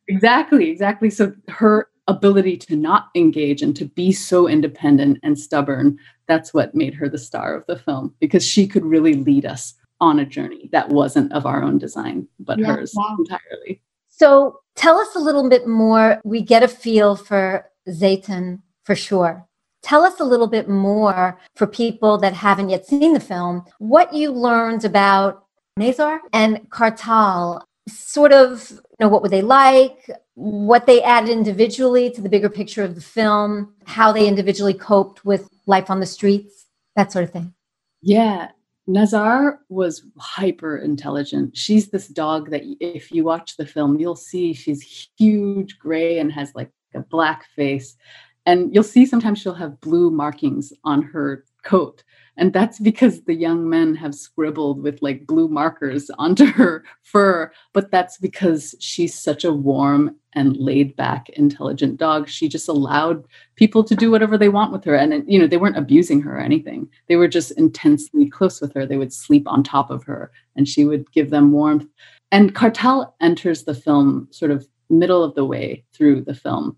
Exactly, 0.08 0.70
exactly. 0.70 1.10
So 1.10 1.34
her 1.50 1.90
ability 2.08 2.56
to 2.56 2.78
not 2.78 3.10
engage 3.14 3.62
and 3.62 3.76
to 3.76 3.84
be 3.84 4.14
so 4.14 4.48
independent 4.48 5.20
and 5.24 5.38
stubborn, 5.38 5.98
that's 6.28 6.54
what 6.54 6.74
made 6.74 6.94
her 6.94 7.10
the 7.10 7.18
star 7.18 7.56
of 7.56 7.66
the 7.68 7.78
film 7.78 8.16
because 8.22 8.46
she 8.46 8.68
could 8.68 8.86
really 8.86 9.16
lead 9.16 9.46
us 9.46 9.74
on 10.00 10.20
a 10.20 10.26
journey 10.26 10.70
that 10.72 10.88
wasn't 10.88 11.34
of 11.34 11.46
our 11.46 11.62
own 11.62 11.78
design, 11.78 12.26
but 12.40 12.58
yeah, 12.60 12.68
hers 12.68 12.94
wow. 12.96 13.18
entirely. 13.20 13.82
So 14.08 14.62
tell 14.76 14.98
us 14.98 15.16
a 15.16 15.20
little 15.20 15.50
bit 15.50 15.68
more. 15.68 16.22
We 16.24 16.42
get 16.42 16.64
a 16.64 16.68
feel 16.70 17.18
for 17.18 17.66
Zeytin 17.88 18.62
for 18.84 18.96
sure. 18.96 19.48
Tell 19.84 20.04
us 20.04 20.20
a 20.20 20.26
little 20.26 20.48
bit 20.48 20.68
more 20.68 21.40
for 21.56 21.68
people 21.68 22.18
that 22.18 22.34
haven't 22.34 22.70
yet 22.70 22.86
seen 22.86 23.14
the 23.14 23.20
film, 23.20 23.64
what 23.80 24.14
you 24.14 24.32
learned 24.32 24.84
about 24.84 25.46
Nazar 25.78 26.22
and 26.34 26.70
Kartal. 26.70 27.62
Sort 27.88 28.34
of, 28.34 28.70
you 28.72 28.80
know, 29.00 29.08
what 29.08 29.22
were 29.22 29.30
they 29.30 29.42
like? 29.42 30.10
What 30.34 30.88
they 30.88 31.02
added 31.02 31.30
individually 31.30 32.12
to 32.12 32.22
the 32.22 32.28
bigger 32.28 32.50
picture 32.50 32.84
of 32.84 32.96
the 32.96 33.02
film, 33.02 33.74
how 33.86 34.12
they 34.12 34.28
individually 34.28 34.74
coped 34.74 35.24
with 35.24 35.48
life 35.68 35.90
on 35.90 36.02
the 36.02 36.06
streets, 36.06 36.66
that 36.98 37.14
sort 37.14 37.24
of 37.24 37.32
thing. 37.32 37.54
Yeah, 38.02 38.50
Nazar 38.88 39.60
was 39.70 40.04
hyper 40.18 40.78
intelligent. 40.78 41.56
She's 41.56 41.90
this 41.90 42.08
dog 42.08 42.52
that 42.52 42.64
if 42.80 43.12
you 43.12 43.24
watch 43.24 43.56
the 43.56 43.66
film, 43.66 44.00
you'll 44.00 44.16
see 44.16 44.54
she's 44.54 45.10
huge, 45.18 45.78
gray, 45.80 46.20
and 46.20 46.32
has 46.32 46.54
like 46.56 46.72
a 46.94 47.02
black 47.02 47.46
face. 47.56 47.98
And 48.46 48.74
you'll 48.74 48.84
see 48.84 49.06
sometimes 49.06 49.40
she'll 49.40 49.54
have 49.54 49.82
blue 49.82 50.10
markings 50.10 50.72
on 50.84 51.02
her 51.02 51.44
coat. 51.64 52.04
And 52.38 52.54
that's 52.54 52.80
because 52.80 53.24
the 53.24 53.34
young 53.34 53.68
men 53.68 53.96
have 53.96 54.14
scribbled 54.14 54.84
with 54.84 55.02
like 55.02 55.26
blue 55.26 55.48
markers 55.48 56.10
onto 56.18 56.46
her 56.54 56.84
fur. 57.02 57.52
But 57.74 57.92
that's 57.92 58.18
because 58.18 58.76
she's 58.80 59.14
such 59.14 59.44
a 59.44 59.52
warm 59.52 60.16
and 60.34 60.56
laid 60.56 60.96
back, 60.96 61.30
intelligent 61.30 61.98
dog. 61.98 62.30
She 62.30 62.48
just 62.48 62.70
allowed 62.70 63.26
people 63.56 63.84
to 63.84 63.96
do 63.96 64.12
whatever 64.12 64.38
they 64.38 64.50
want 64.50 64.72
with 64.72 64.84
her. 64.86 64.96
And, 64.96 65.24
you 65.28 65.40
know, 65.40 65.48
they 65.48 65.58
weren't 65.58 65.78
abusing 65.78 66.22
her 66.22 66.38
or 66.38 66.42
anything. 66.42 66.88
They 67.08 67.16
were 67.16 67.28
just 67.28 67.52
intensely 67.52 68.30
close 68.30 68.62
with 68.62 68.74
her. 68.76 68.86
They 68.86 68.98
would 68.98 69.12
sleep 69.12 69.48
on 69.48 69.64
top 69.64 69.90
of 69.90 70.04
her 70.04 70.32
and 70.56 70.68
she 70.68 70.86
would 70.86 71.12
give 71.12 71.32
them 71.32 71.52
warmth. 71.52 71.88
And 72.32 72.54
Kartal 72.54 73.14
enters 73.20 73.64
the 73.64 73.74
film 73.74 74.28
sort 74.32 74.52
of 74.52 74.68
middle 74.90 75.24
of 75.24 75.36
the 75.36 75.46
way 75.46 75.84
through 75.94 76.22
the 76.22 76.36
film. 76.36 76.76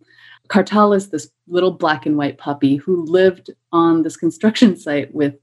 Kartal 0.49 0.95
is 0.95 1.09
this 1.09 1.29
little 1.47 1.71
black 1.71 2.05
and 2.05 2.17
white 2.17 2.37
puppy 2.37 2.75
who 2.75 3.05
lived 3.05 3.51
on 3.71 4.03
this 4.03 4.17
construction 4.17 4.75
site 4.79 5.13
with 5.13 5.35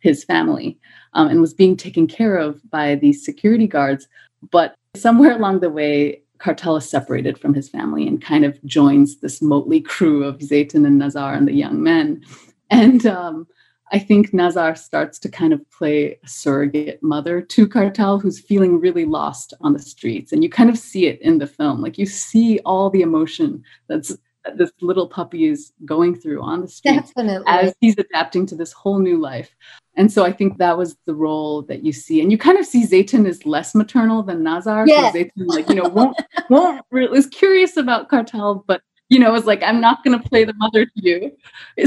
his 0.00 0.24
family 0.24 0.78
um, 1.14 1.28
and 1.28 1.40
was 1.40 1.54
being 1.54 1.76
taken 1.76 2.06
care 2.06 2.36
of 2.36 2.60
by 2.70 2.94
these 2.94 3.24
security 3.24 3.66
guards. 3.66 4.08
But 4.50 4.74
somewhere 4.94 5.32
along 5.32 5.60
the 5.60 5.70
way, 5.70 6.22
Kartal 6.38 6.78
is 6.78 6.88
separated 6.88 7.38
from 7.38 7.54
his 7.54 7.68
family 7.68 8.06
and 8.06 8.22
kind 8.22 8.44
of 8.44 8.62
joins 8.64 9.20
this 9.20 9.42
motley 9.42 9.80
crew 9.80 10.22
of 10.24 10.38
Zeytin 10.38 10.86
and 10.86 10.98
Nazar 10.98 11.34
and 11.34 11.48
the 11.48 11.52
young 11.52 11.82
men. 11.82 12.22
And 12.70 13.06
um, 13.06 13.46
I 13.92 13.98
think 13.98 14.34
Nazar 14.34 14.76
starts 14.76 15.18
to 15.20 15.28
kind 15.28 15.52
of 15.52 15.70
play 15.70 16.18
a 16.22 16.28
surrogate 16.28 17.02
mother 17.02 17.40
to 17.40 17.66
Kartal, 17.66 18.20
who's 18.20 18.40
feeling 18.40 18.80
really 18.80 19.04
lost 19.04 19.54
on 19.60 19.72
the 19.72 19.78
streets. 19.78 20.32
And 20.32 20.42
you 20.42 20.50
kind 20.50 20.70
of 20.70 20.78
see 20.78 21.06
it 21.06 21.20
in 21.22 21.38
the 21.38 21.46
film. 21.46 21.80
Like 21.80 21.98
you 21.98 22.06
see 22.06 22.60
all 22.64 22.90
the 22.90 23.02
emotion 23.02 23.62
that's 23.88 24.16
this 24.56 24.70
little 24.80 25.08
puppy 25.08 25.46
is 25.46 25.72
going 25.84 26.14
through 26.14 26.42
on 26.42 26.60
the 26.60 26.68
street 26.68 26.94
Definitely. 26.94 27.44
as 27.46 27.74
he's 27.80 27.98
adapting 27.98 28.46
to 28.46 28.54
this 28.54 28.72
whole 28.72 28.98
new 28.98 29.18
life. 29.18 29.54
And 29.96 30.12
so 30.12 30.24
I 30.24 30.32
think 30.32 30.58
that 30.58 30.78
was 30.78 30.96
the 31.06 31.14
role 31.14 31.62
that 31.62 31.84
you 31.84 31.92
see, 31.92 32.20
and 32.20 32.30
you 32.30 32.38
kind 32.38 32.56
of 32.56 32.64
see 32.64 32.86
Zeytin 32.86 33.26
is 33.26 33.44
less 33.44 33.74
maternal 33.74 34.22
than 34.22 34.44
Nazar. 34.44 34.86
Yes. 34.86 35.14
Zeytin, 35.14 35.46
like 35.46 35.68
you 35.68 35.74
know, 35.74 35.88
won't 35.88 36.16
won't 36.48 36.84
really, 36.92 37.18
is 37.18 37.26
curious 37.26 37.76
about 37.76 38.08
Kartal, 38.08 38.62
but 38.66 38.80
you 39.08 39.18
know, 39.18 39.34
is 39.34 39.46
like 39.46 39.62
I'm 39.62 39.80
not 39.80 40.04
going 40.04 40.18
to 40.18 40.28
play 40.28 40.44
the 40.44 40.54
mother 40.54 40.84
to 40.84 40.92
you. 40.96 41.32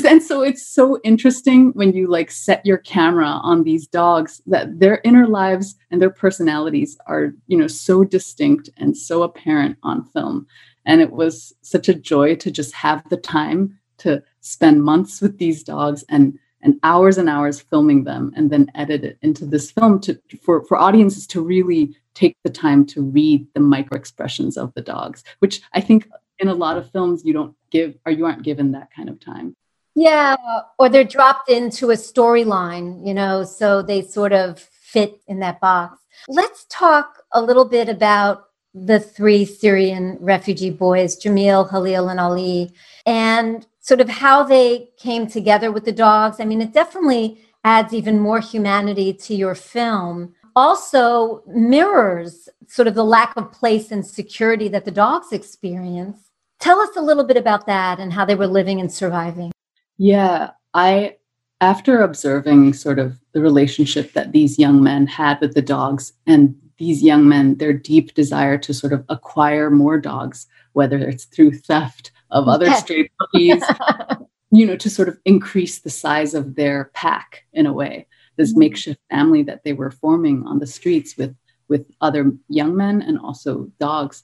And 0.05 0.23
so 0.23 0.41
it's 0.41 0.65
so 0.65 0.99
interesting 1.03 1.71
when 1.73 1.93
you 1.93 2.07
like 2.07 2.31
set 2.31 2.65
your 2.65 2.79
camera 2.79 3.27
on 3.27 3.63
these 3.63 3.87
dogs 3.87 4.41
that 4.47 4.79
their 4.79 5.01
inner 5.03 5.27
lives 5.27 5.75
and 5.91 6.01
their 6.01 6.09
personalities 6.09 6.97
are 7.07 7.33
you 7.47 7.57
know 7.57 7.67
so 7.67 8.03
distinct 8.03 8.69
and 8.77 8.97
so 8.97 9.23
apparent 9.23 9.77
on 9.83 10.05
film. 10.05 10.47
And 10.85 10.99
it 10.99 11.11
was 11.11 11.53
such 11.61 11.87
a 11.89 11.93
joy 11.93 12.35
to 12.37 12.49
just 12.49 12.73
have 12.73 13.07
the 13.09 13.17
time 13.17 13.77
to 13.99 14.23
spend 14.39 14.83
months 14.83 15.21
with 15.21 15.37
these 15.37 15.63
dogs 15.63 16.03
and 16.09 16.37
and 16.63 16.79
hours 16.83 17.17
and 17.17 17.29
hours 17.29 17.59
filming 17.59 18.03
them 18.03 18.31
and 18.35 18.49
then 18.51 18.71
edit 18.75 19.03
it 19.03 19.17
into 19.21 19.45
this 19.45 19.71
film 19.71 19.99
to 19.99 20.19
for, 20.41 20.63
for 20.65 20.77
audiences 20.77 21.27
to 21.27 21.41
really 21.41 21.95
take 22.13 22.35
the 22.43 22.49
time 22.49 22.85
to 22.85 23.01
read 23.01 23.47
the 23.53 23.59
micro 23.59 23.97
expressions 23.97 24.57
of 24.57 24.73
the 24.73 24.81
dogs, 24.81 25.23
which 25.39 25.61
I 25.73 25.81
think 25.81 26.07
in 26.41 26.47
a 26.47 26.53
lot 26.53 26.77
of 26.77 26.91
films 26.91 27.23
you 27.23 27.33
don't 27.33 27.55
give 27.69 27.95
or 28.05 28.11
you 28.11 28.25
aren't 28.25 28.43
given 28.43 28.71
that 28.73 28.89
kind 28.93 29.07
of 29.07 29.19
time. 29.19 29.55
Yeah, 29.95 30.35
or 30.79 30.89
they're 30.89 31.03
dropped 31.03 31.49
into 31.49 31.91
a 31.91 31.95
storyline, 31.95 33.05
you 33.05 33.13
know, 33.13 33.43
so 33.43 33.81
they 33.81 34.01
sort 34.01 34.33
of 34.33 34.59
fit 34.59 35.21
in 35.27 35.39
that 35.39 35.59
box. 35.59 35.99
Let's 36.27 36.65
talk 36.69 37.23
a 37.33 37.41
little 37.41 37.65
bit 37.65 37.89
about 37.89 38.47
the 38.73 38.99
three 38.99 39.43
Syrian 39.45 40.17
refugee 40.21 40.69
boys, 40.69 41.21
Jamil, 41.21 41.69
Halil, 41.69 42.09
and 42.09 42.19
Ali, 42.19 42.73
and 43.05 43.65
sort 43.81 43.99
of 43.99 44.07
how 44.07 44.43
they 44.43 44.89
came 44.97 45.27
together 45.27 45.71
with 45.71 45.85
the 45.85 45.91
dogs. 45.91 46.39
I 46.39 46.45
mean, 46.45 46.61
it 46.61 46.73
definitely 46.73 47.41
adds 47.63 47.93
even 47.93 48.19
more 48.19 48.39
humanity 48.39 49.13
to 49.13 49.35
your 49.35 49.55
film. 49.55 50.33
Also, 50.55 51.43
mirrors 51.47 52.47
sort 52.67 52.87
of 52.87 52.95
the 52.95 53.03
lack 53.03 53.35
of 53.35 53.51
place 53.51 53.91
and 53.91 54.05
security 54.05 54.69
that 54.69 54.85
the 54.85 54.91
dogs 54.91 55.33
experience. 55.33 56.30
Tell 56.61 56.79
us 56.79 56.95
a 56.95 57.01
little 57.01 57.23
bit 57.23 57.37
about 57.37 57.65
that 57.65 57.99
and 57.99 58.13
how 58.13 58.23
they 58.23 58.35
were 58.35 58.47
living 58.47 58.79
and 58.79 58.91
surviving. 58.91 59.51
Yeah, 59.97 60.51
I, 60.73 61.17
after 61.59 62.01
observing 62.01 62.73
sort 62.73 62.99
of 62.99 63.19
the 63.33 63.41
relationship 63.41 64.13
that 64.13 64.31
these 64.31 64.59
young 64.59 64.81
men 64.83 65.07
had 65.07 65.41
with 65.41 65.55
the 65.55 65.61
dogs 65.61 66.13
and 66.27 66.55
these 66.77 67.03
young 67.03 67.27
men, 67.27 67.57
their 67.57 67.73
deep 67.73 68.13
desire 68.13 68.57
to 68.59 68.73
sort 68.73 68.93
of 68.93 69.03
acquire 69.09 69.69
more 69.69 69.99
dogs, 69.99 70.45
whether 70.73 70.97
it's 70.97 71.25
through 71.25 71.51
theft 71.53 72.11
of 72.29 72.47
other 72.47 72.67
Yes. 72.67 72.81
stray 72.83 73.09
puppies, 73.19 73.63
you 74.51 74.65
know, 74.65 74.75
to 74.77 74.89
sort 74.89 75.07
of 75.09 75.19
increase 75.25 75.79
the 75.79 75.89
size 75.89 76.33
of 76.33 76.55
their 76.55 76.91
pack 76.93 77.43
in 77.53 77.65
a 77.65 77.73
way. 77.73 78.07
This 78.37 78.53
Mhm. 78.53 78.57
makeshift 78.57 78.99
family 79.09 79.43
that 79.43 79.63
they 79.63 79.73
were 79.73 79.91
forming 79.91 80.45
on 80.45 80.59
the 80.59 80.67
streets 80.67 81.17
with 81.17 81.35
with 81.69 81.89
other 82.01 82.33
young 82.49 82.75
men 82.75 83.01
and 83.01 83.17
also 83.17 83.71
dogs. 83.79 84.23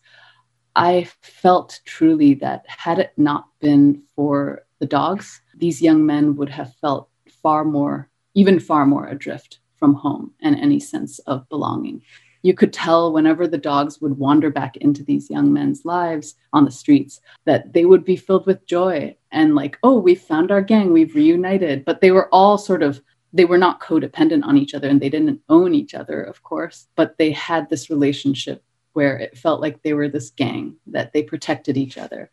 I 0.77 1.09
felt 1.21 1.81
truly 1.85 2.35
that 2.35 2.63
had 2.67 2.99
it 2.99 3.11
not 3.17 3.47
been 3.59 4.03
for 4.15 4.61
the 4.77 4.85
dogs, 4.85 5.41
these 5.57 5.81
young 5.81 6.05
men 6.05 6.35
would 6.35 6.49
have 6.49 6.75
felt 6.75 7.09
far 7.41 7.65
more, 7.65 8.09
even 8.35 8.59
far 8.59 8.85
more 8.85 9.07
adrift 9.07 9.59
from 9.79 9.95
home 9.95 10.33
and 10.39 10.55
any 10.55 10.79
sense 10.79 11.17
of 11.19 11.49
belonging. 11.49 12.03
You 12.43 12.53
could 12.53 12.71
tell 12.71 13.11
whenever 13.11 13.47
the 13.47 13.57
dogs 13.57 13.99
would 14.01 14.19
wander 14.19 14.51
back 14.51 14.77
into 14.77 15.03
these 15.03 15.31
young 15.31 15.51
men's 15.51 15.83
lives 15.83 16.35
on 16.53 16.63
the 16.63 16.69
streets 16.69 17.21
that 17.45 17.73
they 17.73 17.85
would 17.85 18.05
be 18.05 18.15
filled 18.15 18.45
with 18.45 18.67
joy 18.67 19.17
and 19.31 19.55
like, 19.55 19.79
oh, 19.81 19.97
we 19.97 20.13
found 20.13 20.51
our 20.51 20.61
gang, 20.61 20.93
we've 20.93 21.15
reunited. 21.15 21.85
But 21.85 22.01
they 22.01 22.11
were 22.11 22.29
all 22.31 22.59
sort 22.59 22.83
of 22.83 23.01
they 23.33 23.45
were 23.45 23.57
not 23.57 23.81
codependent 23.81 24.43
on 24.43 24.57
each 24.57 24.73
other 24.73 24.87
and 24.87 25.01
they 25.01 25.09
didn't 25.09 25.41
own 25.49 25.73
each 25.73 25.93
other, 25.95 26.21
of 26.23 26.43
course, 26.43 26.87
but 26.95 27.17
they 27.17 27.31
had 27.31 27.69
this 27.69 27.89
relationship 27.89 28.63
where 28.97 29.15
it 29.15 29.37
felt 29.37 29.61
like 29.61 29.83
they 29.83 29.93
were 29.93 30.09
this 30.09 30.31
gang 30.31 30.75
that 30.87 31.13
they 31.13 31.21
protected 31.21 31.77
each 31.77 31.99
other. 31.99 32.31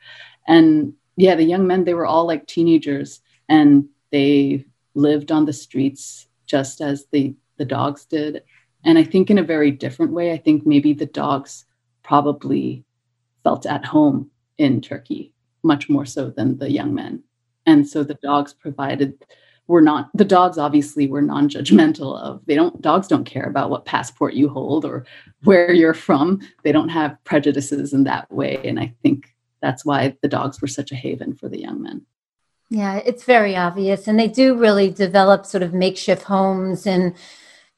And 0.48 0.94
yeah, 1.14 1.34
the 1.34 1.44
young 1.44 1.66
men, 1.66 1.84
they 1.84 1.92
were 1.92 2.06
all 2.06 2.26
like 2.26 2.46
teenagers 2.46 3.20
and 3.50 3.86
they 4.10 4.64
lived 4.94 5.30
on 5.30 5.44
the 5.44 5.52
streets 5.52 6.26
just 6.46 6.80
as 6.80 7.04
the, 7.12 7.34
the 7.58 7.66
dogs 7.66 8.06
did. 8.06 8.44
And 8.82 8.96
I 8.96 9.04
think 9.04 9.28
in 9.28 9.36
a 9.36 9.42
very 9.42 9.72
different 9.72 10.12
way, 10.12 10.32
I 10.32 10.38
think 10.38 10.66
maybe 10.66 10.94
the 10.94 11.04
dogs 11.04 11.66
probably 12.02 12.82
felt 13.42 13.66
at 13.66 13.84
home 13.84 14.30
in 14.56 14.80
Turkey 14.80 15.34
much 15.62 15.90
more 15.90 16.06
so 16.06 16.30
than 16.30 16.56
the 16.56 16.70
young 16.70 16.94
men. 16.94 17.22
And 17.66 17.86
so 17.86 18.02
the 18.02 18.18
dogs 18.22 18.54
provided 18.54 19.22
were 19.66 19.80
not 19.80 20.10
the 20.14 20.24
dogs 20.24 20.58
obviously 20.58 21.06
were 21.06 21.22
non-judgmental 21.22 22.20
of 22.20 22.40
they 22.46 22.54
don't 22.54 22.80
dogs 22.82 23.08
don't 23.08 23.24
care 23.24 23.46
about 23.46 23.70
what 23.70 23.84
passport 23.84 24.34
you 24.34 24.48
hold 24.48 24.84
or 24.84 25.06
where 25.44 25.72
you're 25.72 25.94
from 25.94 26.40
they 26.62 26.72
don't 26.72 26.90
have 26.90 27.16
prejudices 27.24 27.92
in 27.92 28.04
that 28.04 28.30
way 28.30 28.60
and 28.64 28.78
i 28.78 28.92
think 29.02 29.34
that's 29.62 29.84
why 29.84 30.14
the 30.20 30.28
dogs 30.28 30.60
were 30.60 30.68
such 30.68 30.92
a 30.92 30.94
haven 30.94 31.34
for 31.34 31.48
the 31.48 31.60
young 31.60 31.82
men 31.82 32.04
Yeah, 32.70 32.96
it's 33.04 33.24
very 33.24 33.54
obvious. 33.56 34.08
And 34.08 34.18
they 34.18 34.28
do 34.28 34.56
really 34.56 34.90
develop 34.90 35.46
sort 35.46 35.62
of 35.62 35.74
makeshift 35.74 36.22
homes 36.24 36.86
and, 36.86 37.14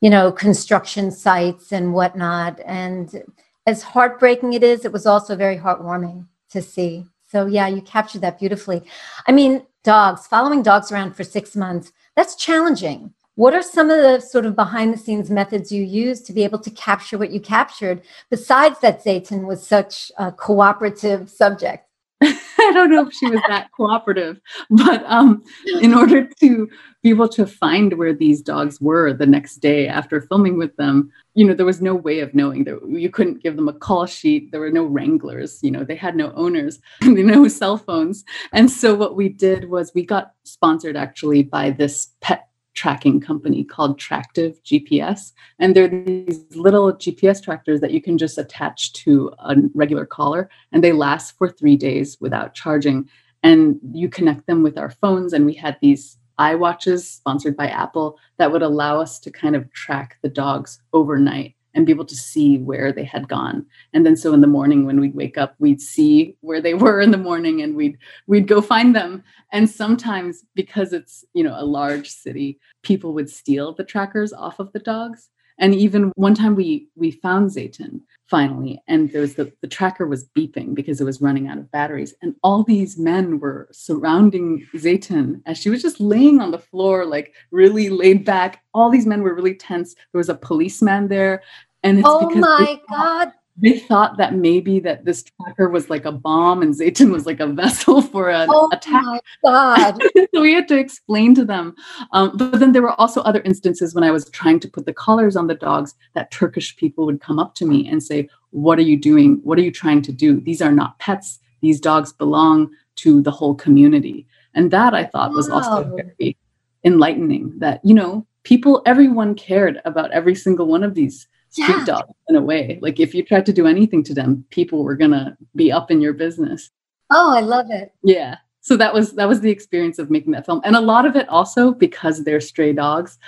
you 0.00 0.10
know, 0.10 0.32
construction 0.32 1.10
sites 1.10 1.72
and 1.72 1.92
whatnot. 1.92 2.60
And 2.64 3.22
as 3.66 3.82
heartbreaking 3.82 4.52
it 4.54 4.62
is, 4.62 4.84
it 4.84 4.92
was 4.92 5.06
also 5.06 5.36
very 5.36 5.58
heartwarming 5.58 6.26
to 6.50 6.62
see. 6.62 7.04
So, 7.28 7.46
yeah, 7.46 7.66
you 7.66 7.82
captured 7.82 8.22
that 8.22 8.38
beautifully. 8.38 8.82
I 9.26 9.32
mean, 9.32 9.66
dogs, 9.86 10.26
following 10.26 10.62
dogs 10.62 10.90
around 10.90 11.14
for 11.14 11.22
six 11.22 11.54
months, 11.54 11.92
that's 12.16 12.34
challenging. 12.34 13.14
What 13.36 13.54
are 13.54 13.62
some 13.62 13.88
of 13.88 13.98
the 14.02 14.18
sort 14.18 14.44
of 14.44 14.56
behind 14.56 14.92
the 14.92 14.98
scenes 14.98 15.30
methods 15.30 15.70
you 15.70 15.84
use 15.84 16.20
to 16.22 16.32
be 16.32 16.42
able 16.42 16.58
to 16.58 16.70
capture 16.70 17.16
what 17.16 17.30
you 17.30 17.38
captured, 17.38 18.02
besides 18.28 18.80
that 18.80 19.04
Zeytin 19.04 19.46
was 19.46 19.64
such 19.64 20.10
a 20.18 20.32
cooperative 20.32 21.30
subject? 21.30 21.85
I 22.22 22.70
don't 22.72 22.90
know 22.90 23.06
if 23.06 23.12
she 23.12 23.28
was 23.28 23.40
that 23.48 23.70
cooperative, 23.72 24.40
but 24.70 25.04
um, 25.04 25.42
in 25.82 25.92
order 25.92 26.26
to 26.40 26.68
be 27.02 27.10
able 27.10 27.28
to 27.28 27.46
find 27.46 27.98
where 27.98 28.14
these 28.14 28.40
dogs 28.40 28.80
were 28.80 29.12
the 29.12 29.26
next 29.26 29.56
day 29.56 29.86
after 29.86 30.22
filming 30.22 30.56
with 30.56 30.74
them, 30.76 31.12
you 31.34 31.44
know, 31.44 31.52
there 31.52 31.66
was 31.66 31.82
no 31.82 31.94
way 31.94 32.20
of 32.20 32.34
knowing 32.34 32.64
that 32.64 32.80
you 32.88 33.10
couldn't 33.10 33.42
give 33.42 33.56
them 33.56 33.68
a 33.68 33.72
call 33.72 34.06
sheet. 34.06 34.50
There 34.50 34.60
were 34.60 34.70
no 34.70 34.84
wranglers, 34.84 35.58
you 35.62 35.70
know, 35.70 35.84
they 35.84 35.94
had 35.94 36.16
no 36.16 36.32
owners, 36.32 36.78
no 37.02 37.48
cell 37.48 37.76
phones. 37.76 38.24
And 38.52 38.70
so 38.70 38.94
what 38.94 39.14
we 39.14 39.28
did 39.28 39.68
was 39.68 39.92
we 39.94 40.04
got 40.04 40.32
sponsored 40.44 40.96
actually 40.96 41.42
by 41.42 41.70
this 41.70 42.08
pet 42.22 42.48
tracking 42.76 43.20
company 43.20 43.64
called 43.64 43.98
Tractive 43.98 44.62
GPS. 44.62 45.32
And 45.58 45.74
they're 45.74 45.88
these 45.88 46.44
little 46.54 46.92
GPS 46.92 47.42
tractors 47.42 47.80
that 47.80 47.90
you 47.90 48.00
can 48.00 48.18
just 48.18 48.38
attach 48.38 48.92
to 49.04 49.32
a 49.40 49.56
regular 49.74 50.06
collar, 50.06 50.48
and 50.70 50.84
they 50.84 50.92
last 50.92 51.36
for 51.36 51.48
three 51.48 51.76
days 51.76 52.16
without 52.20 52.54
charging. 52.54 53.08
And 53.42 53.80
you 53.92 54.08
connect 54.08 54.46
them 54.46 54.62
with 54.62 54.78
our 54.78 54.90
phones, 54.90 55.32
and 55.32 55.44
we 55.46 55.54
had 55.54 55.76
these 55.80 56.18
iWatches 56.38 57.00
sponsored 57.00 57.56
by 57.56 57.68
Apple 57.68 58.18
that 58.36 58.52
would 58.52 58.62
allow 58.62 59.00
us 59.00 59.18
to 59.20 59.30
kind 59.30 59.56
of 59.56 59.72
track 59.72 60.18
the 60.22 60.28
dogs 60.28 60.82
overnight 60.92 61.55
and 61.76 61.84
be 61.84 61.92
able 61.92 62.06
to 62.06 62.16
see 62.16 62.58
where 62.58 62.90
they 62.90 63.04
had 63.04 63.28
gone. 63.28 63.64
And 63.92 64.04
then 64.04 64.16
so 64.16 64.32
in 64.32 64.40
the 64.40 64.46
morning 64.46 64.86
when 64.86 64.98
we'd 64.98 65.14
wake 65.14 65.36
up, 65.36 65.54
we'd 65.58 65.80
see 65.80 66.36
where 66.40 66.60
they 66.60 66.74
were 66.84 67.00
in 67.00 67.12
the 67.12 67.18
morning 67.18 67.62
and 67.62 67.76
we'd 67.76 67.98
we'd 68.26 68.48
go 68.48 68.60
find 68.60 68.96
them. 68.96 69.22
And 69.52 69.70
sometimes 69.70 70.42
because 70.54 70.92
it's, 70.92 71.24
you 71.34 71.44
know, 71.44 71.54
a 71.56 71.64
large 71.64 72.08
city, 72.08 72.58
people 72.82 73.12
would 73.14 73.30
steal 73.30 73.74
the 73.74 73.84
trackers 73.84 74.32
off 74.32 74.58
of 74.58 74.72
the 74.72 74.80
dogs. 74.80 75.28
And 75.58 75.74
even 75.74 76.12
one 76.16 76.34
time 76.34 76.54
we 76.54 76.88
we 76.96 77.10
found 77.10 77.50
Zeytin 77.50 78.00
finally, 78.26 78.82
and 78.88 79.10
there 79.12 79.20
was 79.20 79.34
the, 79.36 79.52
the 79.60 79.68
tracker 79.68 80.06
was 80.06 80.28
beeping 80.36 80.74
because 80.74 81.00
it 81.00 81.04
was 81.04 81.20
running 81.20 81.46
out 81.46 81.58
of 81.58 81.70
batteries. 81.70 82.14
And 82.22 82.34
all 82.42 82.64
these 82.64 82.98
men 82.98 83.38
were 83.38 83.68
surrounding 83.70 84.66
Zeytin 84.74 85.42
as 85.46 85.58
she 85.58 85.70
was 85.70 85.80
just 85.80 86.00
laying 86.00 86.40
on 86.40 86.50
the 86.50 86.58
floor, 86.58 87.04
like 87.04 87.34
really 87.50 87.88
laid 87.88 88.24
back. 88.24 88.62
All 88.74 88.90
these 88.90 89.06
men 89.06 89.22
were 89.22 89.34
really 89.34 89.54
tense. 89.54 89.94
There 89.94 90.18
was 90.18 90.28
a 90.28 90.34
policeman 90.34 91.08
there. 91.08 91.42
And 91.82 91.98
it's 91.98 92.08
oh 92.08 92.28
because 92.28 92.40
my 92.40 92.80
God 92.88 93.32
they 93.58 93.78
thought 93.78 94.18
that 94.18 94.34
maybe 94.34 94.80
that 94.80 95.04
this 95.04 95.24
tracker 95.24 95.68
was 95.68 95.88
like 95.88 96.04
a 96.04 96.12
bomb 96.12 96.62
and 96.62 96.74
Zeytin 96.74 97.10
was 97.10 97.24
like 97.24 97.40
a 97.40 97.46
vessel 97.52 98.02
for 98.02 98.28
an 98.28 98.48
oh 98.50 98.68
attack. 98.72 99.02
Oh 99.04 99.12
my 99.12 99.20
God. 99.44 100.02
so 100.34 100.40
we 100.40 100.52
had 100.52 100.68
to 100.68 100.78
explain 100.78 101.34
to 101.36 101.44
them. 101.44 101.74
Um, 102.12 102.36
but 102.36 102.60
then 102.60 102.72
there 102.72 102.82
were 102.82 102.98
also 103.00 103.22
other 103.22 103.40
instances 103.42 103.94
when 103.94 104.04
I 104.04 104.10
was 104.10 104.28
trying 104.30 104.60
to 104.60 104.68
put 104.68 104.84
the 104.84 104.92
collars 104.92 105.36
on 105.36 105.46
the 105.46 105.54
dogs 105.54 105.94
that 106.14 106.30
Turkish 106.30 106.76
people 106.76 107.06
would 107.06 107.20
come 107.20 107.38
up 107.38 107.54
to 107.56 107.66
me 107.66 107.88
and 107.88 108.02
say, 108.02 108.28
What 108.50 108.78
are 108.78 108.82
you 108.82 108.98
doing? 108.98 109.40
What 109.42 109.58
are 109.58 109.62
you 109.62 109.72
trying 109.72 110.02
to 110.02 110.12
do? 110.12 110.40
These 110.40 110.60
are 110.60 110.72
not 110.72 110.98
pets. 110.98 111.38
These 111.62 111.80
dogs 111.80 112.12
belong 112.12 112.70
to 112.96 113.22
the 113.22 113.30
whole 113.30 113.54
community. 113.54 114.26
And 114.54 114.70
that 114.70 114.94
I 114.94 115.04
thought 115.04 115.32
was 115.32 115.48
also 115.48 115.84
very 115.96 116.36
enlightening 116.84 117.58
that, 117.58 117.80
you 117.84 117.94
know, 117.94 118.26
people, 118.42 118.82
everyone 118.86 119.34
cared 119.34 119.80
about 119.84 120.12
every 120.12 120.34
single 120.34 120.66
one 120.66 120.82
of 120.82 120.94
these 120.94 121.26
Yeah. 121.56 121.84
dogs 121.84 122.12
in 122.28 122.36
a 122.36 122.40
way. 122.42 122.78
Like 122.82 123.00
if 123.00 123.14
you 123.14 123.22
tried 123.22 123.46
to 123.46 123.52
do 123.52 123.66
anything 123.66 124.02
to 124.04 124.14
them, 124.14 124.44
people 124.50 124.84
were 124.84 124.96
gonna 124.96 125.36
be 125.54 125.72
up 125.72 125.90
in 125.90 126.00
your 126.00 126.12
business. 126.12 126.70
Oh, 127.12 127.34
I 127.34 127.40
love 127.40 127.66
it. 127.70 127.92
Yeah. 128.02 128.36
So 128.60 128.76
that 128.76 128.92
was 128.92 129.12
that 129.12 129.28
was 129.28 129.40
the 129.40 129.50
experience 129.50 129.98
of 129.98 130.10
making 130.10 130.32
that 130.32 130.44
film, 130.44 130.60
and 130.64 130.74
a 130.74 130.80
lot 130.80 131.06
of 131.06 131.14
it 131.14 131.28
also 131.28 131.72
because 131.72 132.24
they're 132.24 132.40
stray 132.40 132.72
dogs, 132.72 133.18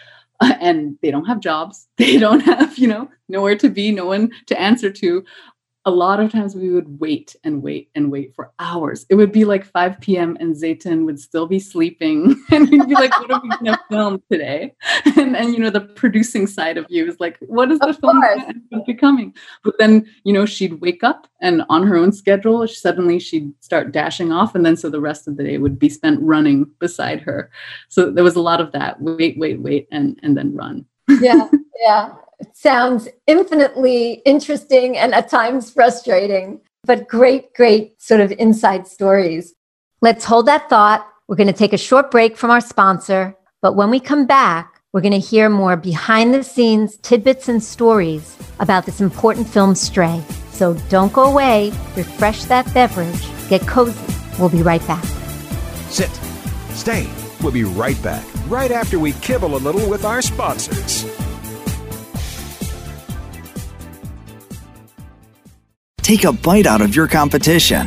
uh, 0.40 0.54
and 0.60 0.98
they 1.00 1.10
don't 1.10 1.26
have 1.26 1.40
jobs. 1.40 1.86
They 1.96 2.18
don't 2.18 2.40
have 2.40 2.76
you 2.78 2.88
know 2.88 3.08
nowhere 3.28 3.56
to 3.56 3.68
be, 3.68 3.92
no 3.92 4.06
one 4.06 4.30
to 4.46 4.60
answer 4.60 4.90
to. 4.90 5.24
A 5.88 5.98
lot 6.04 6.20
of 6.20 6.30
times 6.30 6.54
we 6.54 6.68
would 6.68 7.00
wait 7.00 7.34
and 7.44 7.62
wait 7.62 7.88
and 7.94 8.12
wait 8.12 8.34
for 8.34 8.52
hours. 8.58 9.06
It 9.08 9.14
would 9.14 9.32
be 9.32 9.46
like 9.46 9.64
5 9.64 9.98
p.m. 10.02 10.36
and 10.38 10.54
Zeytin 10.54 11.06
would 11.06 11.18
still 11.18 11.46
be 11.46 11.58
sleeping. 11.58 12.36
And 12.52 12.68
you'd 12.70 12.88
be 12.88 12.94
like, 12.94 13.18
what 13.18 13.30
are 13.30 13.40
we 13.42 13.48
gonna 13.48 13.80
film 13.90 14.22
today? 14.30 14.74
And 15.16 15.34
and 15.34 15.54
you 15.54 15.60
know, 15.60 15.70
the 15.70 15.80
producing 15.80 16.46
side 16.46 16.76
of 16.76 16.84
you 16.90 17.06
is 17.08 17.18
like, 17.20 17.38
what 17.40 17.72
is 17.72 17.78
the 17.78 17.88
Of 17.88 17.98
film 18.00 18.20
course. 18.20 18.36
gonna 18.38 18.48
end 18.50 18.62
up 18.74 18.84
becoming? 18.84 19.34
But 19.64 19.78
then, 19.78 20.04
you 20.24 20.34
know, 20.34 20.44
she'd 20.44 20.74
wake 20.82 21.02
up 21.02 21.26
and 21.40 21.62
on 21.70 21.86
her 21.86 21.96
own 21.96 22.12
schedule, 22.12 22.68
suddenly 22.68 23.18
she'd 23.18 23.50
start 23.64 23.90
dashing 23.92 24.30
off. 24.30 24.54
And 24.54 24.66
then 24.66 24.76
so 24.76 24.90
the 24.90 25.00
rest 25.00 25.26
of 25.26 25.38
the 25.38 25.44
day 25.44 25.56
would 25.56 25.78
be 25.78 25.88
spent 25.88 26.20
running 26.20 26.66
beside 26.80 27.20
her. 27.22 27.50
So 27.88 28.10
there 28.10 28.24
was 28.24 28.36
a 28.36 28.42
lot 28.42 28.60
of 28.60 28.72
that. 28.72 29.00
Wait, 29.00 29.38
wait, 29.38 29.58
wait, 29.66 29.88
and 29.90 30.20
and 30.22 30.36
then 30.36 30.54
run. 30.54 30.84
Yeah. 31.22 31.48
Yeah. 31.80 32.12
Sounds 32.54 33.08
infinitely 33.26 34.22
interesting 34.24 34.96
and 34.96 35.14
at 35.14 35.28
times 35.28 35.70
frustrating, 35.70 36.60
but 36.84 37.08
great, 37.08 37.52
great 37.54 38.00
sort 38.00 38.20
of 38.20 38.32
inside 38.32 38.86
stories. 38.86 39.54
Let's 40.00 40.24
hold 40.24 40.46
that 40.46 40.68
thought. 40.68 41.08
We're 41.26 41.36
going 41.36 41.48
to 41.48 41.52
take 41.52 41.72
a 41.72 41.78
short 41.78 42.10
break 42.10 42.36
from 42.36 42.50
our 42.50 42.60
sponsor, 42.60 43.36
but 43.60 43.74
when 43.74 43.90
we 43.90 44.00
come 44.00 44.26
back, 44.26 44.80
we're 44.92 45.00
going 45.00 45.12
to 45.12 45.18
hear 45.18 45.50
more 45.50 45.76
behind 45.76 46.32
the 46.32 46.42
scenes 46.42 46.96
tidbits 46.98 47.48
and 47.48 47.62
stories 47.62 48.36
about 48.60 48.86
this 48.86 49.00
important 49.00 49.48
film, 49.48 49.74
Stray. 49.74 50.22
So 50.50 50.74
don't 50.88 51.12
go 51.12 51.24
away, 51.24 51.72
refresh 51.96 52.44
that 52.44 52.72
beverage, 52.72 53.48
get 53.48 53.66
cozy. 53.66 53.98
We'll 54.38 54.48
be 54.48 54.62
right 54.62 54.84
back. 54.86 55.04
Sit. 55.90 56.10
Stay. 56.70 57.08
We'll 57.40 57.52
be 57.52 57.64
right 57.64 58.00
back, 58.02 58.24
right 58.48 58.70
after 58.70 58.98
we 58.98 59.12
kibble 59.12 59.56
a 59.56 59.58
little 59.58 59.88
with 59.88 60.04
our 60.04 60.22
sponsors. 60.22 61.04
Take 66.08 66.24
a 66.24 66.32
bite 66.32 66.64
out 66.64 66.80
of 66.80 66.96
your 66.96 67.06
competition. 67.06 67.86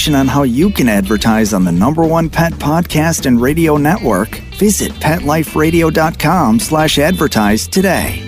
on 0.09 0.27
how 0.27 0.41
you 0.43 0.71
can 0.71 0.89
advertise 0.89 1.53
on 1.53 1.63
the 1.63 1.71
number 1.71 2.03
one 2.03 2.27
pet 2.29 2.53
podcast 2.53 3.25
and 3.27 3.39
radio 3.39 3.77
network, 3.77 4.29
visit 4.57 4.91
PetLifeRadio.com 4.93 6.59
slash 6.59 6.97
advertise 6.97 7.67
today. 7.67 8.23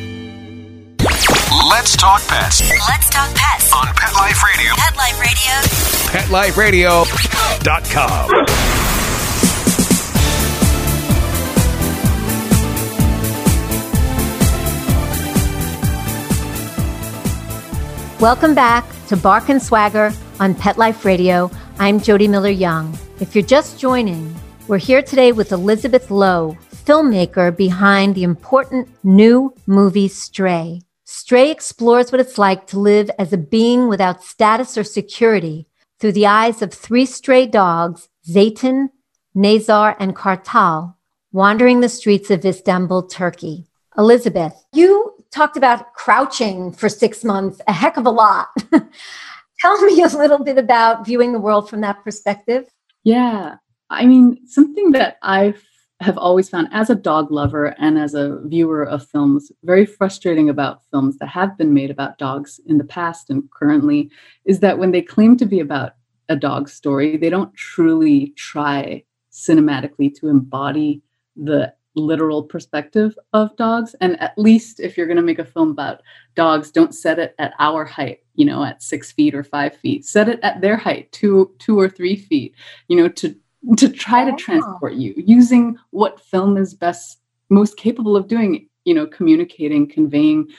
Let's 1.70 1.98
talk 1.98 2.22
pets 2.28 2.62
Let's 2.70 3.10
talk 3.10 3.34
pets. 3.36 3.74
on 3.74 3.88
Pet 3.96 4.14
Life 4.14 4.44
Radio. 4.44 4.74
Pet 4.76 4.96
Life 4.96 6.58
Radio. 6.58 7.04
PetLifeRadio.com. 7.04 8.30
Welcome 18.20 18.56
back 18.56 18.86
to 19.08 19.18
Bark 19.18 19.50
and 19.50 19.62
Swagger 19.62 20.14
on 20.40 20.56
Pet 20.56 20.78
Life 20.78 21.04
Radio. 21.04 21.52
I'm 21.80 22.00
Jody 22.00 22.28
Miller 22.28 22.50
Young. 22.50 22.98
If 23.20 23.34
you're 23.34 23.44
just 23.44 23.80
joining, 23.80 24.34
we're 24.68 24.78
here 24.78 25.02
today 25.02 25.32
with 25.32 25.52
Elizabeth 25.52 26.12
Lo, 26.12 26.56
filmmaker 26.72 27.56
behind 27.56 28.14
the 28.14 28.24
important 28.24 28.88
new 29.04 29.54
movie 29.66 30.08
Stray. 30.08 30.82
Stray 31.04 31.50
explores 31.50 32.12
what 32.12 32.22
it's 32.22 32.38
like 32.38 32.68
to 32.68 32.80
live 32.80 33.10
as 33.18 33.34
a 33.34 33.38
being 33.38 33.88
without 33.88 34.24
status 34.24 34.78
or 34.78 34.84
security 34.84 35.68
through 36.00 36.12
the 36.12 36.28
eyes 36.28 36.62
of 36.62 36.72
three 36.72 37.08
stray 37.08 37.48
dogs, 37.48 38.08
Zeytin, 38.30 38.90
Nazar, 39.34 39.98
and 40.00 40.16
Kartal, 40.16 40.94
wandering 41.32 41.80
the 41.80 41.90
streets 41.90 42.30
of 42.30 42.46
Istanbul, 42.46 43.08
Turkey. 43.08 43.66
Elizabeth, 43.98 44.64
you 44.74 45.16
talked 45.32 45.58
about 45.58 45.94
crouching 45.96 46.72
for 46.72 46.88
six 46.88 47.24
months, 47.24 47.60
a 47.68 47.74
heck 47.74 47.98
of 47.98 48.06
a 48.06 48.12
lot. 48.12 48.50
Tell 49.64 49.82
me 49.82 50.04
a 50.04 50.08
little 50.08 50.44
bit 50.44 50.58
about 50.58 51.06
viewing 51.06 51.32
the 51.32 51.40
world 51.40 51.70
from 51.70 51.80
that 51.82 52.04
perspective. 52.04 52.66
Yeah. 53.06 53.56
I 53.90 54.06
mean, 54.06 54.46
something 54.46 54.92
that 54.92 55.18
I 55.24 55.54
have 56.02 56.18
always 56.18 56.50
found 56.50 56.68
as 56.74 56.90
a 56.90 56.96
dog 56.96 57.32
lover 57.32 57.74
and 57.80 57.98
as 57.98 58.14
a 58.14 58.42
viewer 58.44 58.84
of 58.84 59.08
films 59.08 59.54
very 59.64 59.86
frustrating 59.86 60.50
about 60.50 60.82
films 60.92 61.18
that 61.20 61.30
have 61.30 61.58
been 61.58 61.74
made 61.74 61.92
about 61.92 62.18
dogs 62.18 62.60
in 62.66 62.78
the 62.78 62.84
past 62.84 63.30
and 63.30 63.50
currently 63.52 64.12
is 64.44 64.60
that 64.60 64.80
when 64.80 64.92
they 64.92 65.02
claim 65.02 65.38
to 65.38 65.46
be 65.46 65.62
about 65.62 65.94
a 66.28 66.36
dog 66.36 66.68
story, 66.68 67.16
they 67.16 67.30
don't 67.30 67.56
truly 67.56 68.34
try 68.36 69.02
cinematically 69.32 70.14
to 70.16 70.28
embody 70.28 71.02
the 71.38 71.74
literal 71.96 72.44
perspective 72.44 73.18
of 73.34 73.56
dogs. 73.56 73.96
And 74.02 74.20
at 74.22 74.38
least 74.38 74.80
if 74.80 74.98
you're 74.98 75.08
going 75.08 75.18
to 75.18 75.24
make 75.24 75.40
a 75.40 75.46
film 75.46 75.70
about 75.72 76.02
dogs, 76.36 76.72
don't 76.72 76.94
set 76.96 77.20
it 77.20 77.36
at 77.40 77.54
our 77.60 77.86
height, 77.86 78.20
you 78.36 78.46
know, 78.46 78.64
at 78.64 78.82
six 78.82 79.12
feet 79.12 79.36
or 79.36 79.44
five 79.44 79.76
feet. 79.76 80.06
Set 80.06 80.28
it 80.30 80.40
at 80.42 80.62
their 80.62 80.78
height, 80.78 81.12
two, 81.12 81.54
two 81.60 81.80
or 81.80 81.90
three 81.90 82.16
feet, 82.16 82.56
you 82.88 82.98
know, 82.98 83.08
to 83.10 83.36
to 83.78 83.88
try 83.88 84.26
to 84.26 84.32
Oh. 84.32 84.36
transport 84.36 84.94
you 84.96 85.14
using 85.16 85.78
what 85.92 86.20
film 86.20 86.58
is 86.58 86.74
best 86.74 87.20
most 87.50 87.78
capable 87.78 88.18
of 88.18 88.28
doing, 88.28 88.68
you 88.84 88.94
know, 88.94 89.08
communicating, 89.08 89.88
conveying 89.88 90.50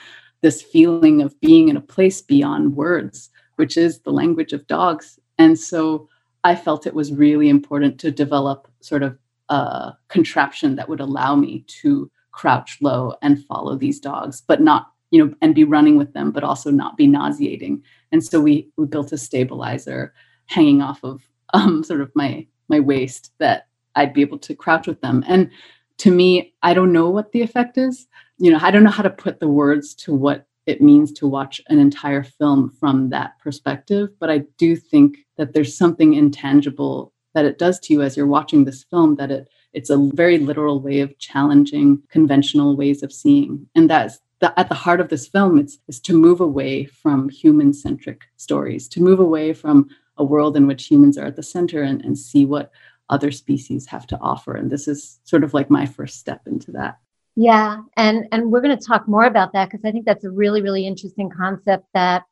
this 0.40 0.62
feeling 0.62 1.20
of 1.20 1.38
being 1.40 1.68
in 1.68 1.76
a 1.76 1.80
place 1.82 2.22
beyond 2.22 2.76
words, 2.76 3.30
which 3.56 3.76
is 3.76 4.00
the 4.00 4.12
language 4.12 4.52
of 4.52 4.66
dogs. 4.66 5.18
And 5.38 5.58
so 5.58 6.08
I 6.44 6.54
felt 6.54 6.86
it 6.86 6.94
was 6.94 7.12
really 7.12 7.48
important 7.48 7.98
to 8.00 8.10
develop 8.10 8.68
sort 8.80 9.02
of 9.02 9.18
a 9.48 9.92
contraption 10.08 10.76
that 10.76 10.88
would 10.88 11.00
allow 11.00 11.34
me 11.36 11.64
to 11.82 12.10
crouch 12.32 12.78
low 12.80 13.14
and 13.22 13.44
follow 13.44 13.76
these 13.76 14.00
dogs, 14.00 14.42
but 14.46 14.60
not, 14.60 14.88
you 15.10 15.24
know, 15.24 15.34
and 15.40 15.54
be 15.54 15.64
running 15.64 15.96
with 15.96 16.12
them, 16.12 16.30
but 16.30 16.44
also 16.44 16.70
not 16.70 16.96
be 16.96 17.06
nauseating. 17.06 17.82
And 18.12 18.24
so 18.24 18.40
we 18.40 18.68
we 18.76 18.86
built 18.86 19.12
a 19.12 19.18
stabilizer 19.18 20.12
hanging 20.46 20.82
off 20.82 21.02
of 21.02 21.22
um, 21.54 21.84
sort 21.84 22.00
of 22.00 22.10
my 22.14 22.46
my 22.68 22.80
waist 22.80 23.32
that 23.38 23.68
I'd 23.94 24.14
be 24.14 24.22
able 24.22 24.38
to 24.38 24.54
crouch 24.54 24.86
with 24.86 25.00
them. 25.00 25.24
And 25.26 25.50
to 25.98 26.10
me, 26.10 26.54
I 26.62 26.74
don't 26.74 26.92
know 26.92 27.08
what 27.08 27.32
the 27.32 27.42
effect 27.42 27.78
is. 27.78 28.06
You 28.38 28.50
know, 28.50 28.58
I 28.60 28.70
don't 28.70 28.82
know 28.82 28.90
how 28.90 29.04
to 29.04 29.10
put 29.10 29.38
the 29.38 29.48
words 29.48 29.94
to 29.96 30.14
what 30.14 30.46
it 30.66 30.80
means 30.80 31.12
to 31.12 31.28
watch 31.28 31.60
an 31.68 31.78
entire 31.78 32.22
film 32.24 32.70
from 32.80 33.10
that 33.10 33.38
perspective. 33.38 34.08
But 34.18 34.30
I 34.30 34.38
do 34.58 34.76
think 34.76 35.18
that 35.36 35.52
there's 35.52 35.76
something 35.76 36.14
intangible 36.14 37.12
that 37.34 37.44
it 37.44 37.58
does 37.58 37.78
to 37.80 37.92
you 37.92 38.02
as 38.02 38.16
you're 38.16 38.26
watching 38.26 38.64
this 38.64 38.84
film 38.84 39.16
that 39.16 39.30
it 39.30 39.48
it's 39.72 39.90
a 39.90 40.10
very 40.14 40.38
literal 40.38 40.80
way 40.80 41.00
of 41.00 41.18
challenging 41.18 42.00
conventional 42.08 42.76
ways 42.76 43.02
of 43.02 43.12
seeing. 43.12 43.66
And 43.74 43.90
that's 43.90 44.20
the, 44.38 44.58
at 44.58 44.68
the 44.68 44.74
heart 44.74 45.00
of 45.00 45.08
this 45.08 45.26
film 45.26 45.58
it's 45.58 45.78
is 45.88 46.00
to 46.00 46.16
move 46.16 46.40
away 46.40 46.84
from 46.84 47.28
human 47.28 47.72
centric 47.72 48.22
stories 48.36 48.88
to 48.88 49.02
move 49.02 49.20
away 49.20 49.52
from 49.52 49.88
a 50.16 50.24
world 50.24 50.56
in 50.56 50.66
which 50.66 50.86
humans 50.86 51.18
are 51.18 51.26
at 51.26 51.36
the 51.36 51.42
center 51.42 51.82
and, 51.82 52.04
and 52.04 52.16
see 52.16 52.46
what 52.46 52.70
other 53.10 53.32
species 53.32 53.86
have 53.86 54.06
to 54.06 54.18
offer. 54.20 54.54
And 54.54 54.70
this 54.70 54.86
is 54.86 55.18
sort 55.24 55.44
of 55.44 55.52
like 55.54 55.68
my 55.70 55.86
first 55.86 56.20
step 56.20 56.42
into 56.46 56.70
that. 56.72 56.98
Yeah 57.36 57.82
and 57.96 58.28
and 58.30 58.50
we're 58.50 58.60
going 58.60 58.78
to 58.78 58.86
talk 58.86 59.08
more 59.08 59.24
about 59.24 59.52
that 59.54 59.68
because 59.68 59.84
i 59.84 59.90
think 59.90 60.04
that's 60.04 60.22
a 60.22 60.30
really 60.30 60.62
really 60.62 60.86
interesting 60.86 61.28
concept 61.28 61.84
that 61.92 62.22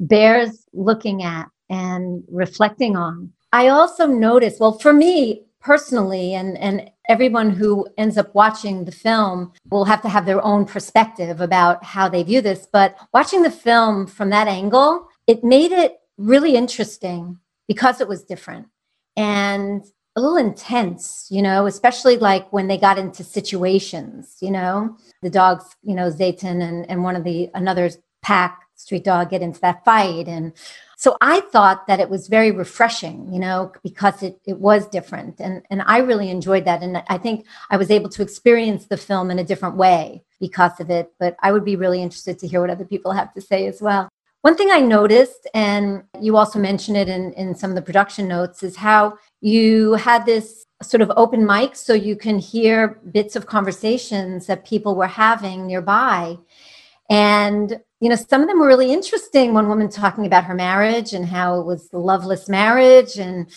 bears 0.00 0.66
looking 0.72 1.22
at 1.22 1.50
and 1.68 2.24
reflecting 2.30 2.96
on 2.96 3.32
i 3.52 3.68
also 3.68 4.06
noticed 4.06 4.60
well 4.60 4.78
for 4.78 4.92
me 4.92 5.42
personally 5.60 6.34
and 6.34 6.56
and 6.58 6.90
everyone 7.08 7.50
who 7.50 7.86
ends 7.98 8.18
up 8.18 8.34
watching 8.34 8.84
the 8.84 8.92
film 8.92 9.52
will 9.70 9.84
have 9.84 10.02
to 10.02 10.08
have 10.08 10.26
their 10.26 10.44
own 10.44 10.64
perspective 10.64 11.40
about 11.40 11.84
how 11.84 12.08
they 12.08 12.22
view 12.22 12.40
this 12.40 12.66
but 12.72 12.96
watching 13.12 13.42
the 13.42 13.50
film 13.50 14.06
from 14.06 14.30
that 14.30 14.48
angle 14.48 15.08
it 15.26 15.42
made 15.44 15.72
it 15.72 15.98
really 16.18 16.54
interesting 16.54 17.38
because 17.68 18.00
it 18.00 18.08
was 18.08 18.24
different 18.24 18.66
and 19.16 19.84
a 20.16 20.20
little 20.20 20.38
intense, 20.38 21.26
you 21.30 21.42
know, 21.42 21.66
especially 21.66 22.16
like 22.16 22.50
when 22.50 22.66
they 22.66 22.78
got 22.78 22.98
into 22.98 23.22
situations, 23.22 24.36
you 24.40 24.50
know, 24.50 24.96
the 25.22 25.30
dogs, 25.30 25.76
you 25.82 25.94
know, 25.94 26.10
Zeytin 26.10 26.62
and, 26.62 26.88
and 26.90 27.04
one 27.04 27.16
of 27.16 27.24
the 27.24 27.50
another 27.54 27.90
pack 28.22 28.62
street 28.76 29.04
dog 29.04 29.30
get 29.30 29.42
into 29.42 29.60
that 29.60 29.84
fight. 29.84 30.26
And 30.26 30.54
so 30.98 31.14
I 31.20 31.40
thought 31.40 31.86
that 31.88 32.00
it 32.00 32.08
was 32.08 32.26
very 32.26 32.50
refreshing, 32.50 33.30
you 33.30 33.38
know, 33.38 33.70
because 33.82 34.22
it, 34.22 34.40
it 34.46 34.58
was 34.58 34.88
different. 34.88 35.40
And, 35.40 35.62
and 35.68 35.82
I 35.82 35.98
really 35.98 36.30
enjoyed 36.30 36.64
that. 36.64 36.82
And 36.82 37.02
I 37.08 37.18
think 37.18 37.44
I 37.70 37.76
was 37.76 37.90
able 37.90 38.08
to 38.08 38.22
experience 38.22 38.86
the 38.86 38.96
film 38.96 39.30
in 39.30 39.38
a 39.38 39.44
different 39.44 39.76
way 39.76 40.24
because 40.40 40.80
of 40.80 40.88
it. 40.88 41.12
But 41.20 41.36
I 41.42 41.52
would 41.52 41.66
be 41.66 41.76
really 41.76 42.02
interested 42.02 42.38
to 42.38 42.48
hear 42.48 42.62
what 42.62 42.70
other 42.70 42.86
people 42.86 43.12
have 43.12 43.34
to 43.34 43.42
say 43.42 43.66
as 43.66 43.82
well. 43.82 44.08
One 44.40 44.56
thing 44.56 44.70
I 44.70 44.80
noticed, 44.80 45.46
and 45.52 46.02
you 46.18 46.38
also 46.38 46.58
mentioned 46.58 46.96
it 46.96 47.10
in, 47.10 47.34
in 47.34 47.54
some 47.54 47.70
of 47.70 47.76
the 47.76 47.82
production 47.82 48.26
notes, 48.26 48.62
is 48.62 48.76
how 48.76 49.18
you 49.42 49.94
had 49.94 50.24
this 50.24 50.64
sort 50.82 51.02
of 51.02 51.12
open 51.14 51.44
mic 51.44 51.76
so 51.76 51.92
you 51.92 52.16
can 52.16 52.38
hear 52.38 53.00
bits 53.12 53.36
of 53.36 53.44
conversations 53.44 54.46
that 54.46 54.64
people 54.64 54.94
were 54.94 55.06
having 55.06 55.66
nearby. 55.66 56.38
And, 57.10 57.80
you 58.00 58.08
know, 58.08 58.16
some 58.16 58.42
of 58.42 58.48
them 58.48 58.60
were 58.60 58.66
really 58.66 58.92
interesting. 58.92 59.54
One 59.54 59.68
woman 59.68 59.88
talking 59.88 60.26
about 60.26 60.44
her 60.44 60.54
marriage 60.54 61.12
and 61.12 61.24
how 61.24 61.60
it 61.60 61.66
was 61.66 61.88
a 61.92 61.98
loveless 61.98 62.48
marriage 62.48 63.16
and, 63.16 63.48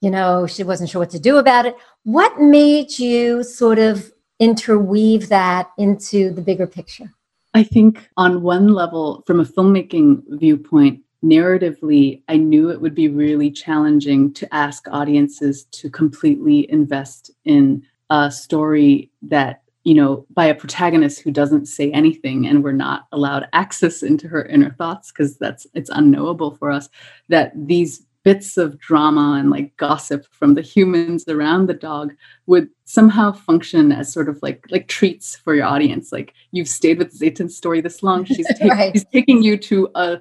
you 0.00 0.10
know, 0.10 0.46
she 0.46 0.64
wasn't 0.64 0.90
sure 0.90 1.00
what 1.00 1.10
to 1.10 1.20
do 1.20 1.36
about 1.36 1.66
it. 1.66 1.76
What 2.02 2.40
made 2.40 2.98
you 2.98 3.42
sort 3.44 3.78
of 3.78 4.12
interweave 4.40 5.28
that 5.28 5.70
into 5.78 6.30
the 6.30 6.42
bigger 6.42 6.66
picture? 6.66 7.12
I 7.54 7.62
think, 7.62 8.08
on 8.16 8.42
one 8.42 8.74
level, 8.74 9.22
from 9.26 9.38
a 9.38 9.44
filmmaking 9.44 10.24
viewpoint, 10.28 11.00
narratively, 11.24 12.22
I 12.28 12.36
knew 12.36 12.70
it 12.70 12.80
would 12.80 12.94
be 12.94 13.08
really 13.08 13.50
challenging 13.50 14.32
to 14.34 14.54
ask 14.54 14.86
audiences 14.90 15.64
to 15.72 15.88
completely 15.88 16.70
invest 16.70 17.30
in 17.44 17.82
a 18.10 18.30
story 18.30 19.10
that, 19.22 19.62
you 19.84 19.94
know, 19.94 20.26
by 20.30 20.46
a 20.46 20.54
protagonist 20.54 21.20
who 21.20 21.30
doesn't 21.30 21.66
say 21.66 21.92
anything 21.92 22.46
and 22.46 22.64
we're 22.64 22.72
not 22.72 23.06
allowed 23.12 23.46
access 23.52 24.02
into 24.02 24.26
her 24.28 24.44
inner 24.46 24.70
thoughts 24.70 25.12
because 25.12 25.36
that's 25.36 25.66
it's 25.74 25.90
unknowable 25.90 26.56
for 26.56 26.70
us 26.70 26.88
that 27.28 27.52
these 27.54 28.04
bits 28.24 28.56
of 28.56 28.78
drama 28.78 29.36
and 29.38 29.50
like 29.50 29.76
gossip 29.76 30.26
from 30.30 30.54
the 30.54 30.62
humans 30.62 31.28
around 31.28 31.66
the 31.66 31.74
dog 31.74 32.12
would 32.46 32.70
somehow 32.86 33.30
function 33.30 33.92
as 33.92 34.10
sort 34.10 34.30
of 34.30 34.38
like 34.42 34.64
like 34.70 34.88
treats 34.88 35.36
for 35.36 35.54
your 35.54 35.66
audience 35.66 36.10
like 36.10 36.32
you've 36.50 36.68
stayed 36.68 36.96
with 36.96 37.16
zeytin's 37.16 37.54
story 37.54 37.82
this 37.82 38.02
long 38.02 38.24
she's, 38.24 38.46
right. 38.62 38.94
she's 38.94 39.04
taking 39.12 39.42
you 39.42 39.58
to 39.58 39.90
a, 39.94 40.18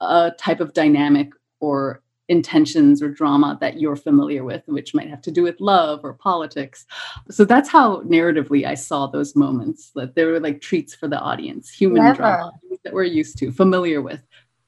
a 0.00 0.32
type 0.36 0.58
of 0.58 0.72
dynamic 0.72 1.30
or 1.60 2.02
intentions 2.28 3.02
or 3.02 3.08
drama 3.08 3.58
that 3.60 3.78
you're 3.78 3.96
familiar 3.96 4.44
with 4.44 4.62
which 4.66 4.94
might 4.94 5.10
have 5.10 5.20
to 5.20 5.30
do 5.30 5.42
with 5.42 5.60
love 5.60 6.00
or 6.02 6.14
politics 6.14 6.86
so 7.30 7.44
that's 7.44 7.68
how 7.68 8.00
narratively 8.02 8.66
i 8.66 8.72
saw 8.72 9.06
those 9.06 9.36
moments 9.36 9.90
that 9.94 10.14
they 10.14 10.24
were 10.24 10.40
like 10.40 10.60
treats 10.60 10.94
for 10.94 11.06
the 11.06 11.18
audience 11.18 11.70
human 11.70 12.02
Never. 12.02 12.16
drama 12.16 12.52
that 12.82 12.94
we're 12.94 13.04
used 13.04 13.38
to 13.38 13.52
familiar 13.52 14.00
with 14.00 14.22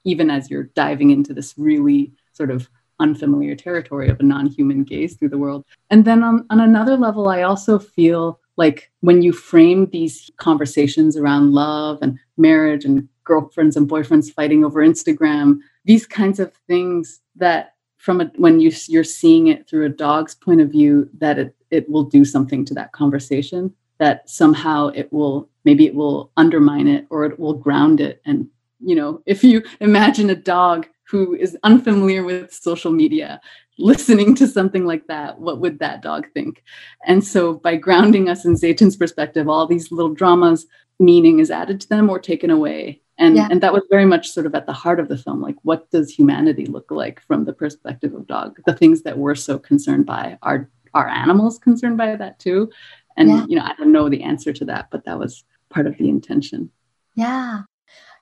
even 0.05 0.31
as 0.31 0.51
you're 0.51 0.71
diving 0.75 1.11
into 1.11 1.33
this 1.33 1.55
really 1.57 2.13
sort 2.33 2.51
of 2.51 2.69
unfamiliar 3.01 3.55
territory 3.55 4.09
of 4.09 4.21
a 4.21 4.23
non-human 4.23 4.85
gaze 4.85 5.15
through 5.17 5.31
the 5.31 5.39
world 5.39 5.65
and 5.91 6.05
then 6.05 6.23
on, 6.23 6.45
on 6.51 6.61
another 6.61 6.97
level 6.97 7.29
i 7.29 7.43
also 7.43 7.79
feel 7.79 8.39
like 8.59 8.91
when 9.01 9.23
you 9.23 9.33
frame 9.33 9.87
these 9.93 10.31
conversations 10.37 11.17
around 11.17 11.53
love 11.53 11.99
and 12.03 12.19
marriage 12.37 12.85
and 12.85 13.09
girlfriends 13.25 13.77
and 13.77 13.89
boyfriends 13.89 14.31
fighting 14.31 14.65
over 14.65 14.81
instagram 14.87 15.59
these 15.85 16.07
kinds 16.07 16.39
of 16.39 16.53
things 16.67 17.21
that 17.37 17.75
from 17.97 18.21
a, 18.21 18.31
when 18.37 18.61
you, 18.61 18.71
you're 18.89 19.05
seeing 19.05 19.49
it 19.49 19.69
through 19.69 19.87
a 19.87 19.91
dog's 19.91 20.35
point 20.35 20.61
of 20.61 20.71
view 20.71 21.09
that 21.19 21.39
it, 21.39 21.57
it 21.71 21.89
will 21.91 22.05
do 22.05 22.25
something 22.25 22.65
to 22.65 22.75
that 22.75 22.93
conversation 22.93 23.75
that 23.99 24.29
somehow 24.29 24.89
it 24.89 25.13
will 25.13 25.49
maybe 25.65 25.87
it 25.87 25.95
will 25.95 26.31
undermine 26.37 26.87
it 26.87 27.07
or 27.11 27.25
it 27.25 27.39
will 27.39 27.55
ground 27.55 28.01
it. 28.01 28.21
And 28.25 28.49
you 28.81 28.95
know 28.95 29.23
if 29.27 29.43
you 29.43 29.63
imagine 29.81 30.31
a 30.31 30.37
dog 30.37 30.87
who 31.09 31.35
is 31.35 31.57
unfamiliar 31.63 32.25
with 32.25 32.53
social 32.53 32.93
media 32.93 33.41
listening 33.79 34.35
to 34.35 34.47
something 34.47 34.85
like 34.85 35.07
that 35.07 35.39
what 35.39 35.61
would 35.61 35.79
that 35.79 36.03
dog 36.03 36.27
think? 36.35 36.63
And 37.07 37.25
so 37.25 37.55
by 37.55 37.77
grounding 37.77 38.29
us 38.29 38.45
in 38.45 38.55
zeytin's 38.55 38.97
perspective 38.97 39.49
all 39.49 39.67
these 39.67 39.91
little 39.91 40.15
dramas 40.15 40.67
meaning 40.99 41.39
is 41.41 41.51
added 41.51 41.81
to 41.81 41.89
them 41.89 42.11
or 42.11 42.19
taken 42.19 42.51
away 42.51 43.01
and 43.19 43.37
yeah. 43.37 43.49
and 43.51 43.63
that 43.63 43.73
was 43.73 43.83
very 43.91 44.05
much 44.05 44.31
sort 44.31 44.47
of 44.47 44.55
at 44.55 44.67
the 44.67 44.73
heart 44.73 45.01
of 45.01 45.09
the 45.09 45.19
film 45.19 45.41
like 45.41 45.57
what 45.63 45.91
does 45.91 46.11
humanity 46.11 46.67
look 46.67 46.91
like 46.91 47.21
from 47.23 47.45
the 47.45 47.53
perspective 47.53 48.15
of 48.15 48.27
dog 48.27 48.59
the 48.67 48.75
things 48.75 49.03
that 49.03 49.19
we're 49.19 49.35
so 49.35 49.59
concerned 49.59 50.07
by 50.07 50.39
are 50.43 50.71
are 50.95 51.09
animals 51.09 51.59
concerned 51.59 51.97
by 51.97 52.17
that 52.17 52.39
too 52.39 52.71
and 53.17 53.29
yeah. 53.29 53.47
you 53.49 53.57
know 53.57 53.65
i 53.65 53.75
don't 53.79 53.93
know 53.93 54.09
the 54.09 54.23
answer 54.23 54.53
to 54.53 54.65
that 54.65 54.89
but 54.91 55.05
that 55.05 55.19
was 55.19 55.45
part 55.71 55.87
of 55.87 55.97
the 55.99 56.09
intention 56.09 56.71
yeah 57.15 57.63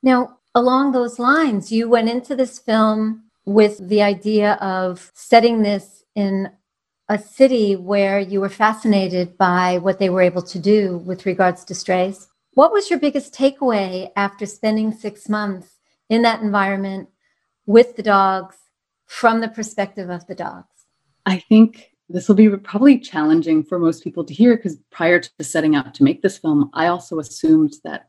now 0.03 0.39
along 0.55 0.93
those 0.93 1.19
lines, 1.19 1.73
you 1.73 1.89
went 1.89 2.09
into 2.09 2.37
this 2.37 2.59
film 2.59 3.25
with 3.45 3.89
the 3.89 4.03
idea 4.03 4.53
of 4.55 5.11
setting 5.15 5.63
this 5.63 6.05
in 6.15 6.51
a 7.09 7.19
city 7.19 7.77
where 7.77 8.19
you 8.19 8.41
were 8.41 8.49
fascinated 8.49 9.37
by 9.37 9.79
what 9.79 9.99
they 9.99 10.09
were 10.09 10.23
able 10.23 10.41
to 10.41 10.59
do 10.59 10.99
with 10.99 11.27
regards 11.27 11.65
to 11.65 11.75
strays. 11.75 12.29
What 12.55 12.73
was 12.73 12.91
your 12.91 12.99
biggest 12.99 13.35
takeaway 13.35 14.11
after 14.17 14.47
spending 14.47 14.93
six 14.93 15.29
months 15.29 15.79
in 16.09 16.23
that 16.23 16.41
environment 16.41 17.09
with 17.67 17.97
the 17.97 18.03
dogs 18.03 18.57
from 19.07 19.41
the 19.41 19.49
perspective 19.49 20.11
of 20.11 20.27
the 20.27 20.35
dogs? 20.35 20.69
I 21.27 21.39
think 21.39 21.91
this 22.09 22.29
will 22.29 22.35
be 22.35 22.49
probably 22.51 22.99
challenging 22.99 23.65
for 23.65 23.79
most 23.79 24.05
people 24.05 24.25
to 24.25 24.35
hear 24.35 24.57
because 24.57 24.77
prior 24.91 25.21
to 25.21 25.31
setting 25.45 25.75
out 25.75 25.95
to 25.95 26.05
make 26.05 26.23
this 26.23 26.39
film, 26.39 26.71
I 26.75 26.87
also 26.87 27.19
assumed 27.19 27.75
that 27.85 28.09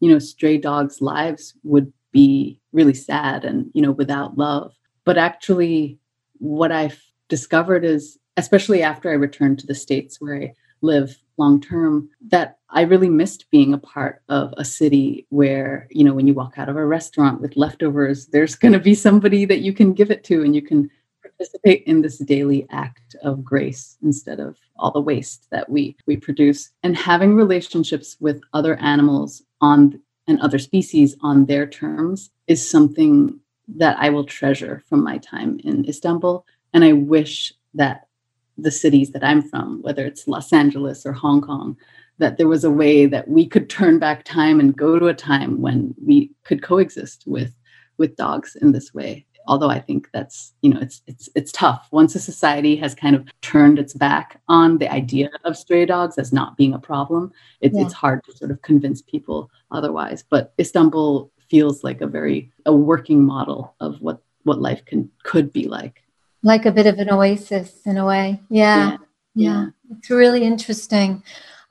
you 0.00 0.10
know 0.10 0.18
stray 0.18 0.58
dogs 0.58 1.00
lives 1.00 1.54
would 1.62 1.90
be 2.12 2.60
really 2.72 2.92
sad 2.92 3.44
and 3.44 3.70
you 3.72 3.80
know 3.80 3.92
without 3.92 4.36
love 4.36 4.74
but 5.04 5.16
actually 5.16 5.98
what 6.34 6.70
i've 6.70 7.02
discovered 7.28 7.84
is 7.84 8.18
especially 8.36 8.82
after 8.82 9.08
i 9.10 9.14
returned 9.14 9.58
to 9.58 9.66
the 9.66 9.74
states 9.74 10.20
where 10.20 10.36
i 10.36 10.54
live 10.82 11.16
long 11.38 11.60
term 11.60 12.08
that 12.28 12.58
i 12.74 12.82
really 12.82 13.08
missed 13.08 13.50
being 13.50 13.72
a 13.72 13.78
part 13.78 14.22
of 14.28 14.52
a 14.56 14.64
city 14.64 15.26
where 15.30 15.88
you 15.90 16.04
know 16.04 16.12
when 16.12 16.26
you 16.26 16.34
walk 16.34 16.58
out 16.58 16.68
of 16.68 16.76
a 16.76 16.86
restaurant 16.86 17.40
with 17.40 17.56
leftovers 17.56 18.26
there's 18.26 18.54
going 18.54 18.72
to 18.72 18.80
be 18.80 18.94
somebody 18.94 19.44
that 19.44 19.60
you 19.60 19.72
can 19.72 19.92
give 19.92 20.10
it 20.10 20.22
to 20.24 20.42
and 20.42 20.54
you 20.54 20.62
can 20.62 20.90
participate 21.22 21.82
in 21.86 22.02
this 22.02 22.18
daily 22.18 22.66
act 22.70 23.16
of 23.22 23.42
grace 23.42 23.96
instead 24.02 24.38
of 24.38 24.56
all 24.76 24.90
the 24.90 25.00
waste 25.00 25.48
that 25.50 25.68
we 25.68 25.96
we 26.06 26.16
produce 26.16 26.70
and 26.82 26.96
having 26.96 27.34
relationships 27.34 28.16
with 28.20 28.40
other 28.52 28.76
animals 28.76 29.42
on 29.60 29.98
and 30.26 30.40
other 30.40 30.58
species 30.58 31.16
on 31.22 31.46
their 31.46 31.66
terms 31.66 32.30
is 32.46 32.68
something 32.68 33.38
that 33.68 33.96
I 33.98 34.10
will 34.10 34.24
treasure 34.24 34.82
from 34.88 35.02
my 35.02 35.18
time 35.18 35.60
in 35.64 35.88
Istanbul. 35.88 36.44
And 36.72 36.84
I 36.84 36.92
wish 36.92 37.52
that 37.74 38.08
the 38.56 38.70
cities 38.70 39.10
that 39.12 39.24
I'm 39.24 39.42
from, 39.42 39.82
whether 39.82 40.04
it's 40.06 40.28
Los 40.28 40.52
Angeles 40.52 41.04
or 41.04 41.12
Hong 41.12 41.40
Kong, 41.40 41.76
that 42.18 42.36
there 42.36 42.48
was 42.48 42.64
a 42.64 42.70
way 42.70 43.06
that 43.06 43.28
we 43.28 43.46
could 43.46 43.68
turn 43.68 43.98
back 43.98 44.24
time 44.24 44.60
and 44.60 44.76
go 44.76 44.98
to 44.98 45.08
a 45.08 45.14
time 45.14 45.60
when 45.60 45.94
we 46.04 46.30
could 46.44 46.62
coexist 46.62 47.24
with 47.26 47.54
with 47.96 48.16
dogs 48.16 48.56
in 48.60 48.72
this 48.72 48.92
way 48.92 49.24
although 49.46 49.70
I 49.70 49.80
think 49.80 50.08
that's 50.12 50.52
you 50.62 50.70
know 50.70 50.80
it's 50.80 51.02
it's 51.06 51.28
it's 51.34 51.52
tough 51.52 51.88
once 51.90 52.14
a 52.14 52.20
society 52.20 52.76
has 52.76 52.94
kind 52.94 53.14
of 53.14 53.26
turned 53.40 53.78
its 53.78 53.94
back 53.94 54.40
on 54.48 54.78
the 54.78 54.90
idea 54.90 55.30
of 55.44 55.56
stray 55.56 55.86
dogs 55.86 56.18
as 56.18 56.32
not 56.32 56.56
being 56.56 56.74
a 56.74 56.78
problem. 56.78 57.32
It's 57.60 57.76
yeah. 57.76 57.84
it's 57.84 57.94
hard 57.94 58.24
to 58.24 58.36
sort 58.36 58.50
of 58.50 58.62
convince 58.62 59.02
people 59.02 59.50
otherwise. 59.70 60.24
But 60.28 60.52
Istanbul 60.58 61.30
feels 61.50 61.84
like 61.84 62.00
a 62.00 62.06
very 62.06 62.50
a 62.66 62.74
working 62.74 63.24
model 63.24 63.74
of 63.80 64.00
what 64.00 64.22
what 64.44 64.60
life 64.60 64.84
can 64.84 65.10
could 65.22 65.52
be 65.52 65.66
like. 65.66 66.02
Like 66.42 66.66
a 66.66 66.72
bit 66.72 66.86
of 66.86 66.98
an 66.98 67.10
oasis 67.10 67.80
in 67.86 67.96
a 67.96 68.06
way. 68.06 68.40
Yeah. 68.50 68.90
Yeah. 68.90 68.96
yeah. 69.34 69.66
It's 69.96 70.10
really 70.10 70.44
interesting. 70.44 71.22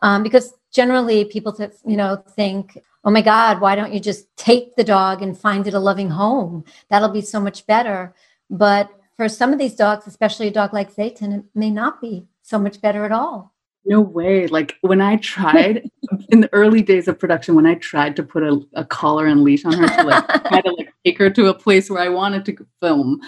Um, 0.03 0.21
because 0.21 0.53
generally 0.71 1.23
people 1.25 1.53
th- 1.53 1.71
you 1.85 1.95
know 1.95 2.17
think 2.35 2.77
oh 3.05 3.11
my 3.11 3.21
god 3.21 3.61
why 3.61 3.73
don't 3.75 3.93
you 3.93 3.99
just 3.99 4.35
take 4.35 4.75
the 4.75 4.83
dog 4.83 5.21
and 5.21 5.37
find 5.37 5.65
it 5.65 5.73
a 5.73 5.79
loving 5.79 6.09
home? 6.09 6.65
That'll 6.89 7.09
be 7.09 7.21
so 7.21 7.39
much 7.39 7.65
better. 7.65 8.13
But 8.49 8.91
for 9.17 9.27
some 9.29 9.53
of 9.53 9.59
these 9.59 9.75
dogs 9.75 10.05
especially 10.05 10.47
a 10.49 10.51
dog 10.51 10.73
like 10.73 10.93
zeytin 10.93 11.39
it 11.39 11.45
may 11.55 11.71
not 11.71 12.01
be 12.01 12.27
so 12.43 12.59
much 12.59 12.81
better 12.81 13.05
at 13.05 13.11
all. 13.11 13.53
No 13.85 14.01
way. 14.01 14.47
Like 14.47 14.75
when 14.81 14.99
i 14.99 15.15
tried 15.17 15.89
in 16.29 16.41
the 16.41 16.53
early 16.53 16.81
days 16.81 17.07
of 17.07 17.17
production 17.17 17.55
when 17.55 17.65
i 17.65 17.75
tried 17.75 18.17
to 18.17 18.23
put 18.23 18.43
a, 18.43 18.59
a 18.73 18.83
collar 18.83 19.25
and 19.25 19.41
leash 19.41 19.63
on 19.63 19.73
her 19.73 19.87
to 19.87 20.03
like 20.03 20.27
try 20.47 20.59
to 20.59 20.71
like 20.77 20.93
take 21.05 21.17
her 21.17 21.29
to 21.29 21.47
a 21.47 21.53
place 21.53 21.89
where 21.89 22.01
i 22.01 22.09
wanted 22.09 22.43
to 22.45 22.55
film 22.81 23.21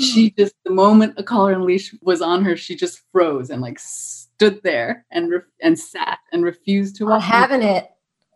she 0.00 0.30
just 0.38 0.54
the 0.64 0.72
moment 0.72 1.12
a 1.18 1.22
collar 1.22 1.52
and 1.52 1.64
leash 1.64 1.94
was 2.00 2.22
on 2.22 2.42
her 2.42 2.56
she 2.56 2.74
just 2.74 3.02
froze 3.12 3.50
and 3.50 3.60
like 3.60 3.78
stood 4.42 4.62
there 4.62 5.06
and 5.10 5.30
re- 5.30 5.40
and 5.60 5.78
sat 5.78 6.18
and 6.32 6.44
refused 6.44 6.96
to 6.96 7.04
oh, 7.04 7.10
walk. 7.10 7.22
having 7.22 7.62
it. 7.62 7.90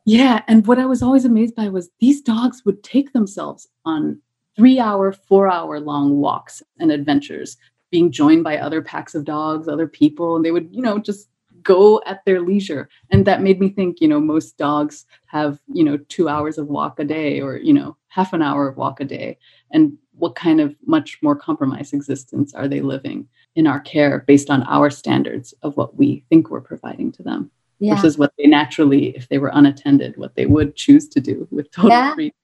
Yeah, 0.04 0.42
and 0.46 0.64
what 0.66 0.78
I 0.78 0.86
was 0.86 1.02
always 1.02 1.24
amazed 1.24 1.56
by 1.56 1.68
was 1.68 1.90
these 1.98 2.20
dogs 2.20 2.62
would 2.64 2.84
take 2.84 3.12
themselves 3.12 3.66
on 3.84 4.20
three 4.54 4.78
hour, 4.78 5.10
four 5.12 5.50
hour 5.50 5.80
long 5.80 6.18
walks 6.18 6.62
and 6.78 6.92
adventures, 6.92 7.56
being 7.90 8.12
joined 8.12 8.44
by 8.44 8.56
other 8.56 8.82
packs 8.82 9.16
of 9.16 9.24
dogs, 9.24 9.66
other 9.66 9.88
people, 9.88 10.36
and 10.36 10.44
they 10.44 10.52
would, 10.52 10.68
you 10.70 10.80
know, 10.80 10.98
just 10.98 11.28
go 11.62 12.00
at 12.06 12.24
their 12.24 12.40
leisure. 12.40 12.88
And 13.10 13.26
that 13.26 13.42
made 13.42 13.58
me 13.58 13.68
think, 13.68 14.00
you 14.00 14.06
know, 14.06 14.20
most 14.20 14.56
dogs 14.56 15.04
have, 15.26 15.58
you 15.66 15.82
know, 15.82 15.96
two 16.08 16.28
hours 16.28 16.56
of 16.56 16.68
walk 16.68 17.00
a 17.00 17.04
day 17.04 17.40
or, 17.40 17.56
you 17.56 17.72
know, 17.72 17.96
half 18.06 18.32
an 18.32 18.42
hour 18.42 18.68
of 18.68 18.76
walk 18.76 19.00
a 19.00 19.04
day. 19.04 19.36
And 19.72 19.98
what 20.12 20.36
kind 20.36 20.60
of 20.60 20.76
much 20.86 21.18
more 21.20 21.34
compromised 21.34 21.92
existence 21.92 22.54
are 22.54 22.68
they 22.68 22.80
living? 22.80 23.26
In 23.56 23.66
our 23.66 23.80
care 23.80 24.24
based 24.26 24.50
on 24.50 24.62
our 24.64 24.90
standards 24.90 25.52
of 25.62 25.76
what 25.76 25.96
we 25.96 26.24
think 26.28 26.50
we're 26.50 26.60
providing 26.60 27.10
to 27.10 27.22
them 27.22 27.50
yeah. 27.78 27.94
versus 27.94 28.18
what 28.18 28.32
they 28.38 28.46
naturally, 28.46 29.16
if 29.16 29.28
they 29.28 29.38
were 29.38 29.50
unattended, 29.52 30.16
what 30.16 30.34
they 30.36 30.46
would 30.46 30.76
choose 30.76 31.08
to 31.08 31.20
do 31.20 31.48
with 31.50 31.70
total 31.70 31.90
yeah. 31.90 32.14
freedom. 32.14 32.36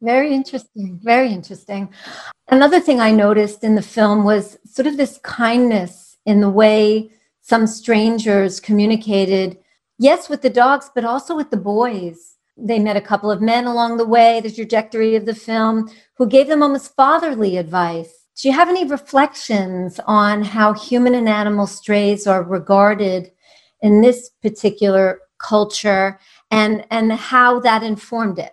Very 0.00 0.32
interesting. 0.32 1.00
Very 1.02 1.32
interesting. 1.32 1.92
Another 2.48 2.78
thing 2.78 3.00
I 3.00 3.10
noticed 3.10 3.64
in 3.64 3.74
the 3.74 3.82
film 3.82 4.24
was 4.24 4.58
sort 4.64 4.86
of 4.86 4.96
this 4.96 5.18
kindness 5.24 6.18
in 6.24 6.40
the 6.40 6.50
way 6.50 7.10
some 7.40 7.66
strangers 7.66 8.60
communicated, 8.60 9.58
yes, 9.98 10.28
with 10.28 10.42
the 10.42 10.50
dogs, 10.50 10.90
but 10.94 11.04
also 11.04 11.34
with 11.34 11.50
the 11.50 11.56
boys. 11.56 12.36
They 12.56 12.78
met 12.78 12.96
a 12.96 13.00
couple 13.00 13.30
of 13.30 13.40
men 13.40 13.66
along 13.66 13.96
the 13.96 14.06
way, 14.06 14.40
the 14.40 14.52
trajectory 14.52 15.16
of 15.16 15.26
the 15.26 15.34
film, 15.34 15.90
who 16.14 16.28
gave 16.28 16.46
them 16.46 16.62
almost 16.62 16.94
fatherly 16.94 17.56
advice 17.56 18.17
do 18.38 18.48
you 18.48 18.54
have 18.54 18.68
any 18.68 18.84
reflections 18.84 19.98
on 20.06 20.44
how 20.44 20.72
human 20.72 21.14
and 21.14 21.28
animal 21.28 21.66
strays 21.66 22.26
are 22.26 22.44
regarded 22.44 23.32
in 23.82 24.00
this 24.00 24.30
particular 24.42 25.20
culture 25.38 26.20
and, 26.52 26.86
and 26.90 27.12
how 27.12 27.58
that 27.60 27.82
informed 27.82 28.38
it? 28.38 28.52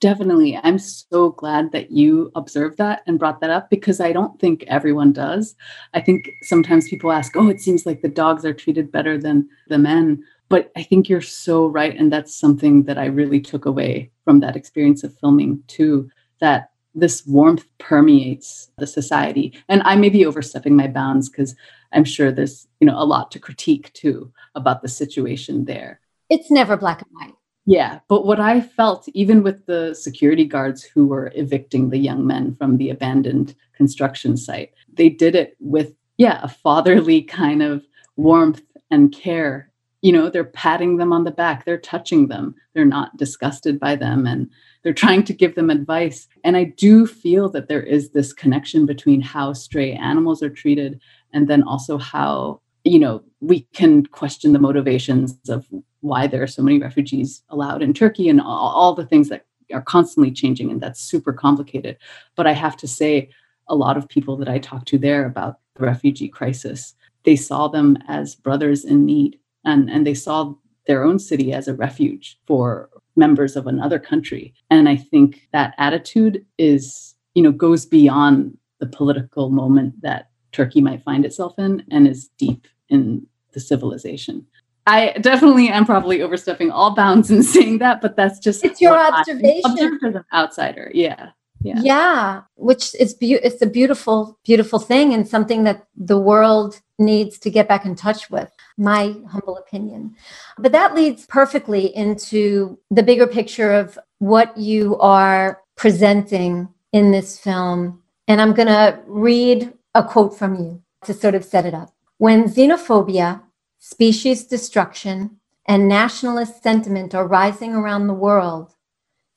Definitely. 0.00 0.58
I'm 0.62 0.78
so 0.78 1.32
glad 1.32 1.72
that 1.72 1.90
you 1.90 2.32
observed 2.34 2.78
that 2.78 3.02
and 3.06 3.18
brought 3.18 3.42
that 3.42 3.50
up 3.50 3.68
because 3.68 4.00
I 4.00 4.12
don't 4.12 4.40
think 4.40 4.64
everyone 4.66 5.12
does. 5.12 5.54
I 5.92 6.00
think 6.00 6.30
sometimes 6.40 6.88
people 6.88 7.12
ask, 7.12 7.36
oh, 7.36 7.50
it 7.50 7.60
seems 7.60 7.84
like 7.84 8.00
the 8.00 8.08
dogs 8.08 8.46
are 8.46 8.54
treated 8.54 8.90
better 8.90 9.18
than 9.18 9.46
the 9.68 9.76
men. 9.76 10.24
But 10.48 10.72
I 10.74 10.82
think 10.82 11.10
you're 11.10 11.20
so 11.20 11.66
right. 11.66 11.94
And 11.94 12.10
that's 12.10 12.34
something 12.34 12.84
that 12.84 12.96
I 12.96 13.04
really 13.04 13.40
took 13.40 13.66
away 13.66 14.10
from 14.24 14.40
that 14.40 14.56
experience 14.56 15.04
of 15.04 15.16
filming 15.18 15.62
too 15.66 16.08
that 16.40 16.70
this 16.94 17.26
warmth 17.26 17.66
permeates 17.78 18.70
the 18.78 18.86
society. 18.86 19.52
And 19.68 19.82
i 19.84 19.96
may 19.96 20.08
be 20.08 20.26
overstepping 20.26 20.76
my 20.76 20.88
bounds 20.88 21.28
because 21.28 21.54
i'm 21.92 22.04
sure 22.04 22.30
there's 22.30 22.66
you 22.80 22.86
know 22.86 22.98
a 22.98 23.04
lot 23.04 23.30
to 23.32 23.38
critique 23.38 23.92
too 23.92 24.32
about 24.54 24.82
the 24.82 24.88
situation 24.88 25.64
there. 25.64 26.00
It's 26.28 26.50
never 26.50 26.76
black 26.76 27.02
and 27.02 27.10
white. 27.12 27.36
Yeah 27.66 28.00
but 28.08 28.26
what 28.26 28.40
i 28.40 28.60
felt 28.60 29.08
even 29.14 29.42
with 29.42 29.66
the 29.66 29.94
security 29.94 30.44
guards 30.44 30.82
who 30.82 31.06
were 31.06 31.32
evicting 31.34 31.90
the 31.90 31.98
young 31.98 32.26
men 32.26 32.54
from 32.54 32.76
the 32.76 32.90
abandoned 32.90 33.54
construction 33.74 34.36
site 34.36 34.72
they 34.92 35.08
did 35.08 35.34
it 35.34 35.56
with 35.60 35.94
yeah 36.16 36.40
a 36.42 36.48
fatherly 36.48 37.22
kind 37.22 37.62
of 37.62 37.86
warmth 38.16 38.62
and 38.90 39.12
care 39.12 39.69
you 40.02 40.12
know 40.12 40.30
they're 40.30 40.44
patting 40.44 40.96
them 40.96 41.12
on 41.12 41.24
the 41.24 41.30
back 41.30 41.64
they're 41.64 41.78
touching 41.78 42.28
them 42.28 42.54
they're 42.74 42.84
not 42.84 43.16
disgusted 43.16 43.78
by 43.78 43.94
them 43.94 44.26
and 44.26 44.50
they're 44.82 44.92
trying 44.94 45.24
to 45.24 45.34
give 45.34 45.54
them 45.54 45.70
advice. 45.70 46.26
And 46.44 46.56
I 46.56 46.64
do 46.64 47.06
feel 47.06 47.48
that 47.50 47.68
there 47.68 47.82
is 47.82 48.10
this 48.10 48.32
connection 48.32 48.86
between 48.86 49.20
how 49.20 49.52
stray 49.52 49.92
animals 49.92 50.42
are 50.42 50.50
treated 50.50 51.00
and 51.32 51.48
then 51.48 51.62
also 51.62 51.98
how, 51.98 52.60
you 52.84 52.98
know, 52.98 53.22
we 53.40 53.60
can 53.74 54.06
question 54.06 54.52
the 54.52 54.58
motivations 54.58 55.38
of 55.48 55.66
why 56.00 56.26
there 56.26 56.42
are 56.42 56.48
so 56.48 56.62
many 56.62 56.78
refugees 56.78 57.42
allowed 57.50 57.82
in 57.82 57.92
Turkey 57.92 58.28
and 58.28 58.40
all, 58.40 58.70
all 58.70 58.94
the 58.94 59.06
things 59.06 59.28
that 59.28 59.44
are 59.72 59.82
constantly 59.82 60.32
changing. 60.32 60.70
And 60.70 60.80
that's 60.80 61.00
super 61.00 61.32
complicated. 61.32 61.98
But 62.36 62.46
I 62.46 62.52
have 62.52 62.76
to 62.78 62.88
say, 62.88 63.30
a 63.68 63.74
lot 63.76 63.96
of 63.96 64.08
people 64.08 64.36
that 64.36 64.48
I 64.48 64.58
talked 64.58 64.88
to 64.88 64.98
there 64.98 65.24
about 65.24 65.60
the 65.76 65.84
refugee 65.84 66.26
crisis, 66.26 66.96
they 67.22 67.36
saw 67.36 67.68
them 67.68 67.96
as 68.08 68.34
brothers 68.34 68.84
in 68.84 69.06
need 69.06 69.38
and, 69.64 69.90
and 69.90 70.06
they 70.06 70.14
saw 70.14 70.54
their 70.86 71.04
own 71.04 71.18
city 71.18 71.52
as 71.52 71.68
a 71.68 71.74
refuge 71.74 72.38
for 72.46 72.90
members 73.16 73.56
of 73.56 73.66
another 73.66 73.98
country. 73.98 74.54
And 74.70 74.88
I 74.88 74.96
think 74.96 75.48
that 75.52 75.74
attitude 75.78 76.44
is, 76.58 77.14
you 77.34 77.42
know, 77.42 77.52
goes 77.52 77.86
beyond 77.86 78.56
the 78.78 78.86
political 78.86 79.50
moment 79.50 80.00
that 80.02 80.30
Turkey 80.52 80.80
might 80.80 81.02
find 81.02 81.24
itself 81.24 81.58
in 81.58 81.84
and 81.90 82.08
is 82.08 82.28
deep 82.38 82.66
in 82.88 83.26
the 83.52 83.60
civilization. 83.60 84.46
I 84.86 85.12
definitely 85.20 85.68
am 85.68 85.84
probably 85.84 86.22
overstepping 86.22 86.70
all 86.70 86.94
bounds 86.94 87.30
in 87.30 87.42
saying 87.42 87.78
that, 87.78 88.00
but 88.00 88.16
that's 88.16 88.38
just 88.38 88.64
it's 88.64 88.80
your 88.80 88.98
observation. 88.98 89.70
Observed 89.70 90.04
as 90.04 90.14
an 90.16 90.24
outsider, 90.32 90.90
yeah. 90.94 91.30
Yeah. 91.62 91.80
yeah 91.82 92.42
which 92.54 92.94
is 92.94 93.12
be- 93.12 93.34
it's 93.34 93.60
a 93.60 93.66
beautiful 93.66 94.38
beautiful 94.44 94.78
thing 94.78 95.12
and 95.12 95.28
something 95.28 95.64
that 95.64 95.86
the 95.94 96.18
world 96.18 96.80
needs 96.98 97.38
to 97.40 97.50
get 97.50 97.68
back 97.68 97.84
in 97.84 97.94
touch 97.94 98.30
with 98.30 98.50
my 98.76 99.14
humble 99.28 99.56
opinion. 99.56 100.14
But 100.58 100.72
that 100.72 100.94
leads 100.94 101.26
perfectly 101.26 101.94
into 101.96 102.78
the 102.90 103.02
bigger 103.02 103.26
picture 103.26 103.72
of 103.72 103.98
what 104.18 104.56
you 104.56 104.98
are 104.98 105.60
presenting 105.76 106.68
in 106.92 107.10
this 107.10 107.38
film. 107.38 108.02
And 108.28 108.40
i'm 108.40 108.54
going 108.54 108.68
to 108.68 109.00
read 109.06 109.72
a 109.94 110.04
quote 110.04 110.36
from 110.38 110.54
you 110.54 110.82
to 111.04 111.14
sort 111.14 111.34
of 111.34 111.44
set 111.44 111.66
it 111.66 111.74
up. 111.74 111.92
When 112.18 112.44
xenophobia 112.44 113.42
species 113.78 114.44
destruction 114.44 115.38
and 115.66 115.88
nationalist 115.88 116.62
sentiment 116.62 117.14
are 117.14 117.26
rising 117.26 117.74
around 117.74 118.06
the 118.06 118.14
world 118.14 118.74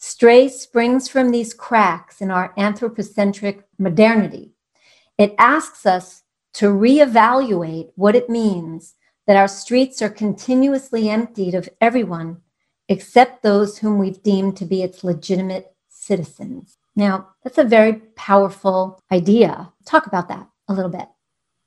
Stray 0.06 0.50
springs 0.50 1.08
from 1.08 1.32
these 1.32 1.54
cracks 1.54 2.20
in 2.20 2.30
our 2.30 2.54
anthropocentric 2.58 3.66
modernity. 3.80 4.52
It 5.18 5.34
asks 5.38 5.86
us 5.86 6.24
to 6.56 6.66
reevaluate 6.66 7.94
what 7.96 8.13
it 8.13 8.30
means 8.30 8.96
that 9.28 9.38
our 9.38 9.48
streets 9.48 10.02
are 10.02 10.10
continuously 10.10 11.10
emptied 11.10 11.56
of 11.56 11.70
everyone 11.80 12.42
except 12.89 13.44
those 13.44 13.78
whom 13.78 13.98
we've 13.98 14.22
deemed 14.22 14.58
to 14.58 14.66
be 14.66 14.84
its 14.84 15.06
legitimate 15.06 15.74
citizens. 15.88 16.78
Now, 16.98 17.30
that's 17.42 17.58
a 17.58 17.63
very 17.63 17.94
powerful 17.94 19.00
idea. 19.10 19.72
Talk 19.86 20.06
about 20.06 20.28
that 20.28 20.46
a 20.68 20.74
little 20.74 20.92
bit. 20.92 21.08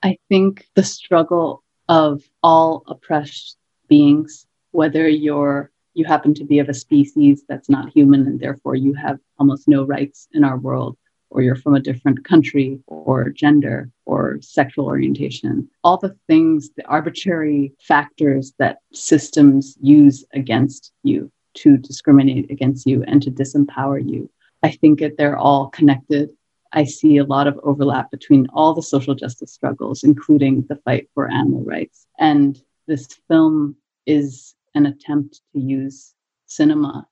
I 0.03 0.19
think 0.29 0.69
the 0.75 0.85
struggle 0.85 1.65
of 1.89 2.23
all 2.43 2.83
oppressed 2.87 3.57
beings, 3.89 4.47
whether 4.73 5.09
you're 5.09 5.71
you 5.97 6.05
happen 6.05 6.35
to 6.35 6.45
be 6.45 6.59
of 6.59 6.69
a 6.69 6.75
species 6.75 7.43
that's 7.49 7.71
not 7.71 7.91
human 7.91 8.27
and 8.27 8.39
therefore 8.39 8.77
you 8.77 8.93
have 8.95 9.19
almost 9.39 9.67
no 9.67 9.85
rights 9.85 10.29
in 10.33 10.45
our 10.45 10.59
world 10.59 10.97
or 11.31 11.43
you're 11.43 11.57
from 11.57 11.75
a 11.75 11.81
different 11.81 12.25
country 12.25 12.79
or 12.87 13.31
gender 13.31 13.91
or 14.05 14.39
sexual 14.41 14.87
orientation. 14.87 15.69
All 15.83 15.97
the 15.97 16.17
things 16.29 16.71
the 16.77 16.87
arbitrary 16.87 17.73
factors 17.81 18.53
that 18.59 18.79
systems 18.93 19.77
use 19.81 20.25
against 20.33 20.93
you 21.03 21.33
to 21.55 21.79
discriminate 21.79 22.51
against 22.51 22.87
you 22.87 23.03
and 23.05 23.23
to 23.23 23.31
disempower 23.31 23.99
you 23.99 24.29
i 24.63 24.71
think 24.71 25.01
that 25.01 25.17
they're 25.17 25.39
all 25.39 25.69
connected. 25.69 26.31
I 26.73 26.85
see 26.85 27.17
a 27.17 27.25
lot 27.25 27.47
of 27.47 27.59
overlap 27.63 28.11
between 28.11 28.49
all 28.53 28.75
the 28.75 28.83
social 28.83 29.15
justice 29.15 29.53
struggles 29.53 30.03
including 30.03 30.67
the 30.69 30.77
fight 30.85 31.09
for 31.15 31.31
animal 31.31 31.63
rights. 31.65 32.07
And 32.19 32.61
this 32.87 33.07
film 33.29 33.77
is 34.05 34.56
an 34.77 34.87
attempt 34.87 35.41
to 35.53 35.59
use 35.61 36.15
cinema 36.47 37.07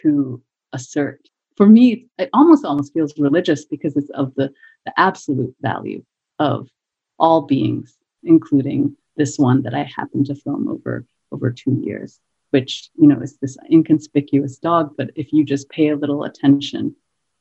to 0.00 0.42
assert. 0.72 1.20
For 1.56 1.66
me, 1.66 2.08
it 2.18 2.30
almost 2.32 2.64
almost 2.64 2.92
feels 2.94 3.18
religious 3.18 3.64
because 3.66 3.96
it's 3.96 4.10
of 4.10 4.34
the, 4.34 4.50
the 4.86 4.92
absolute 4.96 5.54
value 5.60 6.02
of 6.38 6.68
all 7.18 7.42
beings, 7.42 7.96
including 8.24 8.96
this 9.16 9.38
one 9.38 9.62
that 9.62 9.74
I 9.74 9.84
happened 9.84 10.26
to 10.26 10.34
film 10.34 10.68
over 10.68 11.04
over 11.30 11.50
two 11.50 11.80
years. 11.84 12.20
which, 12.52 12.90
you 12.96 13.08
know, 13.08 13.20
is 13.20 13.38
this 13.38 13.56
inconspicuous 13.70 14.58
dog. 14.58 14.94
But 14.96 15.10
if 15.16 15.32
you 15.32 15.42
just 15.42 15.68
pay 15.70 15.88
a 15.88 15.96
little 15.96 16.24
attention 16.24 16.94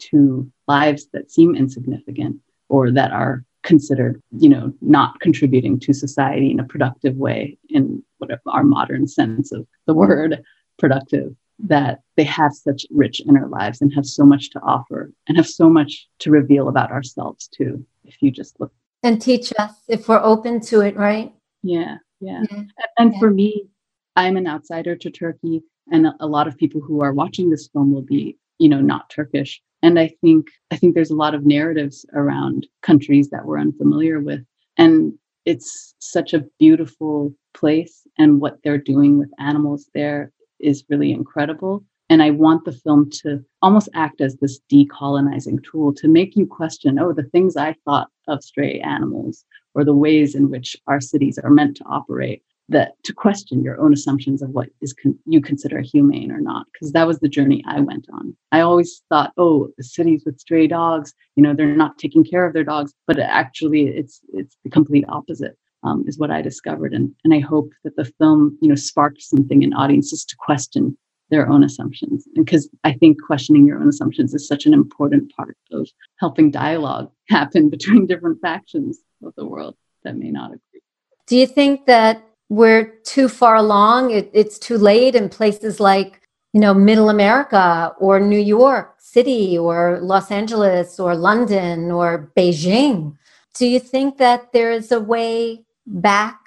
to 0.10 0.50
lives 0.68 1.08
that 1.14 1.30
seem 1.30 1.56
insignificant 1.56 2.38
or 2.70 2.92
that 2.92 3.12
are 3.12 3.44
considered, 3.64 4.22
you 4.38 4.50
know, 4.50 4.74
not 4.82 5.20
contributing 5.20 5.80
to 5.80 5.94
society 5.94 6.52
in 6.52 6.60
a 6.60 6.64
productive 6.64 7.16
way 7.16 7.58
in 7.70 8.04
whatever 8.18 8.42
our 8.48 8.64
modern 8.64 9.08
sense 9.08 9.52
of 9.52 9.68
the 9.88 9.94
word 9.94 10.44
productive, 10.80 11.36
that 11.60 12.02
they 12.18 12.24
have 12.24 12.54
such 12.54 12.86
rich 12.90 13.22
inner 13.28 13.48
lives 13.48 13.82
and 13.82 13.94
have 13.94 14.06
so 14.06 14.26
much 14.26 14.50
to 14.50 14.60
offer 14.62 15.12
and 15.28 15.38
have 15.38 15.48
so 15.48 15.70
much 15.70 16.08
to 16.20 16.32
reveal 16.32 16.68
about 16.70 16.92
ourselves 16.92 17.48
too, 17.48 17.86
if 18.04 18.22
you 18.22 18.32
just 18.32 18.60
look. 18.60 18.74
And 19.04 19.22
teach 19.22 19.54
us 19.60 19.74
if 19.88 20.08
we're 20.08 20.24
open 20.24 20.60
to 20.62 20.82
it, 20.82 20.96
right? 20.96 21.34
Yeah, 21.64 21.98
yeah. 22.20 22.42
Mm-hmm. 22.42 22.62
yeah. 22.62 22.86
And 22.98 23.14
yeah. 23.14 23.20
for 23.20 23.30
me, 23.30 23.68
I'm 24.16 24.38
an 24.38 24.48
outsider 24.48 24.96
to 24.96 25.10
Turkey, 25.10 25.64
and 25.92 26.08
a 26.20 26.28
lot 26.28 26.48
of 26.48 26.58
people 26.58 26.82
who 26.82 27.02
are 27.02 27.14
watching 27.14 27.50
this 27.50 27.68
film 27.68 27.94
will 27.94 28.02
be, 28.02 28.38
you 28.60 28.70
know, 28.70 28.82
not 28.82 29.10
Turkish 29.10 29.62
and 29.82 30.00
i 30.00 30.08
think 30.22 30.48
i 30.72 30.76
think 30.76 30.94
there's 30.96 31.12
a 31.12 31.16
lot 31.16 31.36
of 31.36 31.46
narratives 31.46 32.06
around 32.14 32.68
countries 32.82 33.30
that 33.30 33.46
we're 33.46 33.60
unfamiliar 33.60 34.20
with. 34.20 34.42
And 34.78 35.14
it's 35.46 35.96
such 36.00 36.34
a 36.34 36.46
beautiful 36.60 37.34
place 37.54 38.08
and 38.18 38.40
what 38.40 38.60
they're 38.64 38.78
doing 38.78 39.18
with 39.18 39.30
animals 39.40 39.90
there 39.94 40.32
is 40.60 40.84
really 40.90 41.12
incredible. 41.12 41.84
And 42.10 42.22
i 42.22 42.30
want 42.30 42.66
the 42.66 42.74
film 42.74 43.10
to 43.24 43.44
almost 43.62 43.90
act 43.94 44.22
as 44.22 44.36
this 44.38 44.60
decolonizing 44.72 45.64
tool 45.64 45.94
to 45.96 46.08
make 46.08 46.36
you 46.36 46.46
question 46.46 47.00
oh 47.00 47.14
the 47.14 47.24
things 47.24 47.56
i 47.56 47.76
thought 47.86 48.10
of 48.28 48.44
stray 48.44 48.80
animals 48.82 49.46
or 49.74 49.86
the 49.86 49.96
ways 49.96 50.36
in 50.36 50.50
which 50.50 50.76
our 50.88 51.00
cities 51.00 51.38
are 51.38 51.50
meant 51.50 51.78
to 51.78 51.86
operate 51.86 52.44
that 52.72 52.94
to 53.04 53.14
question 53.14 53.64
your 53.64 53.80
own 53.80 53.94
assumptions 53.94 54.42
of 54.42 54.50
what 54.50 54.70
is 54.82 54.94
con- 54.94 55.18
you 55.26 55.42
consider 55.42 55.82
humane 55.82 56.32
or 56.32 56.42
not 56.42 56.66
because 56.72 56.92
that 56.92 57.08
was 57.08 57.20
the 57.20 57.30
journey 57.30 57.64
i 57.68 57.80
went 57.80 58.08
on. 58.14 58.36
I 58.52 58.62
always 58.62 59.02
thought 59.10 59.34
oh 59.38 59.70
the 59.78 59.84
cities 59.84 60.24
with 60.26 60.40
stray 60.40 60.68
dogs 60.68 61.14
you 61.36 61.44
know 61.44 61.54
they're 61.54 61.76
not 61.76 61.98
taking 61.98 62.24
care 62.24 62.46
of 62.46 62.54
their 62.54 62.64
dogs 62.64 62.94
but 63.08 63.20
actually 63.20 63.88
it's 63.88 64.22
it's 64.34 64.58
the 64.64 64.70
complete 64.70 65.06
opposite 65.08 65.58
um, 65.84 66.04
is 66.08 66.18
what 66.18 66.32
i 66.32 66.42
discovered 66.42 66.94
and 66.94 67.14
and 67.24 67.34
i 67.34 67.40
hope 67.40 67.70
that 67.84 67.96
the 67.96 68.12
film 68.20 68.58
you 68.62 68.68
know 68.68 68.76
sparked 68.76 69.22
something 69.22 69.64
in 69.64 69.74
audiences 69.74 70.26
to 70.26 70.36
question 70.38 70.98
their 71.30 71.50
own 71.50 71.64
assumptions 71.64 72.28
because 72.36 72.70
i 72.84 72.92
think 72.94 73.18
questioning 73.22 73.66
your 73.66 73.80
own 73.80 73.90
assumptions 73.90 74.34
is 74.34 74.48
such 74.48 74.66
an 74.66 74.74
important 74.74 75.32
part 75.36 75.58
of 75.72 75.88
helping 76.20 76.52
dialogue 76.52 77.10
happen 77.30 77.70
between 77.70 78.06
different 78.06 78.40
factions 78.42 79.00
of 79.24 79.34
the 79.36 79.46
world. 79.46 79.76
That 80.04 80.18
may 80.18 80.32
not 80.32 80.48
agree. 80.48 80.82
Do 81.28 81.38
you 81.38 81.48
think 81.48 81.86
that 81.86 82.24
we're 82.52 82.84
too 83.06 83.30
far 83.30 83.56
along. 83.56 84.12
It, 84.12 84.30
it's 84.34 84.60
too 84.60 84.78
late 84.78 85.16
in 85.16 85.30
places 85.30 85.80
like, 85.80 86.22
you 86.52 86.60
know, 86.60 86.74
middle 86.74 87.10
America 87.10 87.96
or 87.98 88.20
New 88.20 88.42
York 88.42 88.96
City 89.00 89.58
or 89.58 90.00
Los 90.02 90.30
Angeles 90.30 91.00
or 91.00 91.16
London 91.16 91.92
or 91.92 92.30
Beijing. 92.36 93.16
Do 93.56 93.66
you 93.66 93.80
think 93.80 94.18
that 94.18 94.52
there 94.52 94.70
is 94.70 94.92
a 94.92 95.00
way 95.00 95.64
back 95.88 96.40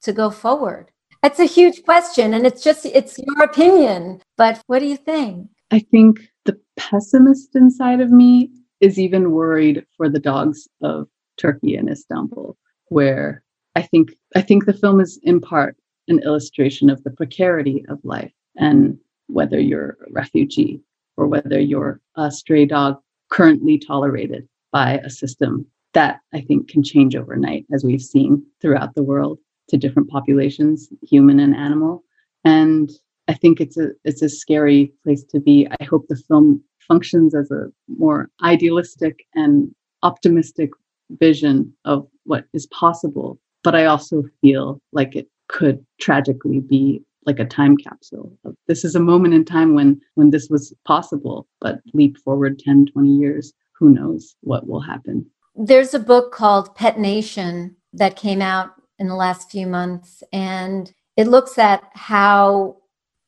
to 0.00 0.14
go 0.14 0.30
forward? 0.30 0.90
That's 1.22 1.40
a 1.40 1.44
huge 1.44 1.84
question. 1.84 2.32
And 2.32 2.46
it's 2.46 2.64
just, 2.64 2.86
it's 2.86 3.18
your 3.18 3.44
opinion. 3.44 4.22
But 4.38 4.62
what 4.66 4.78
do 4.78 4.86
you 4.86 4.96
think? 4.96 5.46
I 5.70 5.80
think 5.80 6.20
the 6.46 6.58
pessimist 6.78 7.54
inside 7.54 8.00
of 8.00 8.10
me 8.10 8.50
is 8.80 8.98
even 8.98 9.32
worried 9.32 9.84
for 9.98 10.08
the 10.08 10.20
dogs 10.20 10.66
of 10.80 11.06
Turkey 11.36 11.76
and 11.76 11.90
Istanbul, 11.90 12.56
where 12.86 13.42
I 13.76 13.82
think 13.82 14.12
I 14.34 14.42
think 14.42 14.66
the 14.66 14.72
film 14.72 15.00
is 15.00 15.18
in 15.22 15.40
part 15.40 15.76
an 16.08 16.20
illustration 16.20 16.90
of 16.90 17.02
the 17.04 17.10
precarity 17.10 17.84
of 17.88 17.98
life 18.04 18.32
and 18.56 18.98
whether 19.28 19.60
you're 19.60 19.96
a 20.06 20.12
refugee 20.12 20.80
or 21.16 21.28
whether 21.28 21.60
you're 21.60 22.00
a 22.16 22.30
stray 22.30 22.66
dog 22.66 22.98
currently 23.30 23.78
tolerated 23.78 24.48
by 24.72 24.98
a 24.98 25.10
system 25.10 25.66
that 25.92 26.20
I 26.32 26.40
think 26.40 26.68
can 26.68 26.82
change 26.82 27.16
overnight, 27.16 27.66
as 27.72 27.84
we've 27.84 28.02
seen 28.02 28.44
throughout 28.60 28.94
the 28.94 29.02
world 29.02 29.38
to 29.68 29.76
different 29.76 30.08
populations, 30.08 30.88
human 31.02 31.40
and 31.40 31.54
animal. 31.54 32.04
And 32.44 32.90
I 33.28 33.34
think 33.34 33.60
it's 33.60 33.76
a 33.76 33.90
it's 34.04 34.22
a 34.22 34.28
scary 34.28 34.92
place 35.04 35.22
to 35.24 35.40
be. 35.40 35.68
I 35.80 35.84
hope 35.84 36.06
the 36.08 36.16
film 36.16 36.62
functions 36.78 37.34
as 37.34 37.50
a 37.50 37.66
more 37.86 38.30
idealistic 38.42 39.26
and 39.34 39.72
optimistic 40.02 40.70
vision 41.10 41.72
of 41.84 42.06
what 42.24 42.46
is 42.52 42.66
possible 42.68 43.38
but 43.62 43.74
I 43.74 43.86
also 43.86 44.24
feel 44.40 44.80
like 44.92 45.16
it 45.16 45.28
could 45.48 45.84
tragically 46.00 46.60
be 46.60 47.02
like 47.26 47.38
a 47.38 47.44
time 47.44 47.76
capsule. 47.76 48.36
This 48.66 48.84
is 48.84 48.94
a 48.94 49.00
moment 49.00 49.34
in 49.34 49.44
time 49.44 49.74
when 49.74 50.00
when 50.14 50.30
this 50.30 50.48
was 50.48 50.72
possible, 50.86 51.46
but 51.60 51.80
leap 51.92 52.16
forward 52.18 52.58
10, 52.58 52.86
20 52.86 53.08
years, 53.08 53.52
who 53.72 53.90
knows 53.90 54.36
what 54.40 54.66
will 54.66 54.80
happen. 54.80 55.26
There's 55.54 55.94
a 55.94 55.98
book 55.98 56.32
called 56.32 56.74
Pet 56.74 56.98
Nation 56.98 57.76
that 57.92 58.16
came 58.16 58.40
out 58.40 58.70
in 58.98 59.08
the 59.08 59.16
last 59.16 59.50
few 59.50 59.66
months 59.66 60.22
and 60.32 60.92
it 61.16 61.26
looks 61.26 61.58
at 61.58 61.82
how 61.94 62.76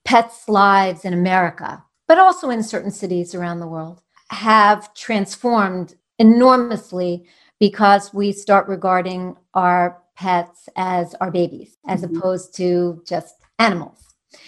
pets' 0.05 0.49
lives 0.49 1.05
in 1.05 1.13
America, 1.13 1.85
but 2.09 2.19
also 2.19 2.51
in 2.51 2.63
certain 2.63 2.91
cities 2.91 3.35
around 3.35 3.61
the 3.61 3.67
world, 3.67 4.03
have 4.31 4.95
transformed 4.95 5.95
enormously 6.19 7.27
because 7.59 8.13
we 8.15 8.33
start 8.33 8.67
regarding 8.69 9.37
our 9.55 10.02
pets 10.23 10.69
as 10.77 11.15
our 11.21 11.31
babies 11.31 11.71
as 11.87 12.03
mm-hmm. 12.03 12.17
opposed 12.17 12.55
to 12.57 13.03
just 13.07 13.35
animals. 13.59 14.01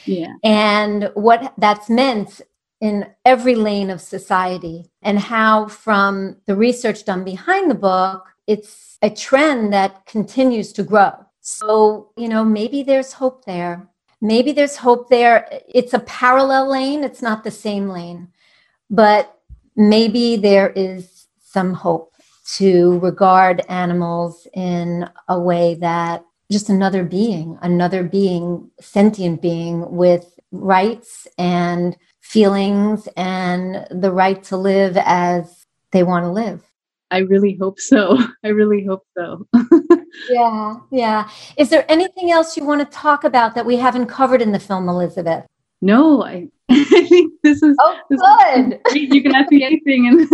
Yeah. 0.06 0.34
And 0.42 1.10
what 1.14 1.40
that's 1.58 1.88
meant 1.90 2.40
in 2.80 3.06
every 3.24 3.54
lane 3.54 3.90
of 3.90 4.00
society, 4.00 4.90
and 5.00 5.18
how, 5.18 5.68
from 5.68 6.36
the 6.46 6.54
research 6.54 7.04
done 7.04 7.24
behind 7.24 7.70
the 7.70 7.82
book, 7.90 8.22
it's 8.46 8.98
a 9.00 9.08
trend 9.08 9.72
that 9.72 10.04
continues 10.04 10.72
to 10.74 10.82
grow. 10.82 11.12
So, 11.40 12.10
you 12.16 12.28
know, 12.28 12.44
maybe 12.44 12.82
there's 12.82 13.12
hope 13.14 13.44
there. 13.46 13.88
Maybe 14.20 14.52
there's 14.52 14.76
hope 14.76 15.08
there. 15.08 15.48
It's 15.78 15.94
a 15.94 16.00
parallel 16.00 16.70
lane, 16.70 17.04
it's 17.04 17.22
not 17.22 17.42
the 17.42 17.50
same 17.50 17.88
lane, 17.88 18.28
but 18.90 19.22
maybe 19.76 20.36
there 20.36 20.70
is 20.70 21.26
some 21.40 21.72
hope 21.72 22.13
to 22.44 22.98
regard 23.00 23.62
animals 23.68 24.46
in 24.54 25.08
a 25.28 25.40
way 25.40 25.74
that 25.76 26.24
just 26.52 26.68
another 26.68 27.04
being, 27.04 27.58
another 27.62 28.02
being, 28.02 28.70
sentient 28.80 29.40
being 29.40 29.90
with 29.90 30.38
rights 30.52 31.26
and 31.38 31.96
feelings 32.20 33.08
and 33.16 33.86
the 33.90 34.10
right 34.10 34.42
to 34.44 34.56
live 34.56 34.96
as 34.98 35.66
they 35.92 36.02
want 36.02 36.24
to 36.24 36.30
live. 36.30 36.62
I 37.10 37.18
really 37.18 37.56
hope 37.60 37.80
so. 37.80 38.18
I 38.44 38.48
really 38.48 38.84
hope 38.84 39.06
so. 39.16 39.46
yeah, 40.30 40.76
yeah. 40.90 41.30
Is 41.56 41.70
there 41.70 41.84
anything 41.88 42.30
else 42.30 42.56
you 42.56 42.64
want 42.64 42.80
to 42.80 42.96
talk 42.96 43.24
about 43.24 43.54
that 43.54 43.66
we 43.66 43.76
haven't 43.76 44.06
covered 44.06 44.42
in 44.42 44.52
the 44.52 44.58
film, 44.58 44.88
Elizabeth? 44.88 45.46
No, 45.84 46.22
I, 46.22 46.48
I 46.70 47.06
think 47.06 47.34
this 47.42 47.62
is 47.62 47.76
oh 47.78 47.98
this 48.08 48.18
good. 48.18 48.80
Is 48.88 49.14
you 49.14 49.22
can 49.22 49.34
ask 49.34 49.50
me 49.50 49.62
anything, 49.70 50.08
and 50.08 50.26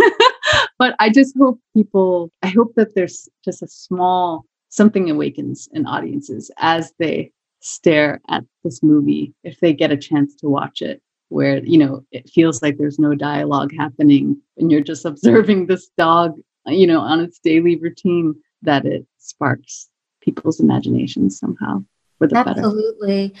but 0.79 0.95
I 0.97 1.09
just 1.09 1.35
hope 1.37 1.59
people. 1.75 2.31
I 2.41 2.47
hope 2.47 2.73
that 2.75 2.95
there's 2.95 3.27
just 3.43 3.61
a 3.61 3.67
small 3.67 4.45
something 4.69 5.09
awakens 5.09 5.67
in 5.73 5.85
audiences 5.85 6.49
as 6.57 6.93
they 6.99 7.33
stare 7.59 8.21
at 8.29 8.45
this 8.63 8.81
movie 8.81 9.33
if 9.43 9.59
they 9.59 9.73
get 9.73 9.91
a 9.91 9.97
chance 9.97 10.33
to 10.35 10.47
watch 10.47 10.81
it 10.81 11.01
where 11.27 11.63
you 11.65 11.77
know 11.77 12.03
it 12.11 12.29
feels 12.29 12.61
like 12.61 12.77
there's 12.77 12.97
no 12.97 13.13
dialogue 13.13 13.71
happening 13.77 14.41
and 14.57 14.71
you're 14.71 14.81
just 14.81 15.05
observing 15.05 15.67
this 15.67 15.91
dog 15.97 16.33
you 16.67 16.87
know 16.87 17.01
on 17.01 17.19
its 17.19 17.37
daily 17.39 17.75
routine 17.75 18.33
that 18.63 18.85
it 18.85 19.05
sparks 19.19 19.89
people's 20.21 20.59
imaginations 20.59 21.37
somehow 21.37 21.83
for 22.17 22.27
the 22.27 22.37
absolutely 22.37 23.27
better. 23.27 23.39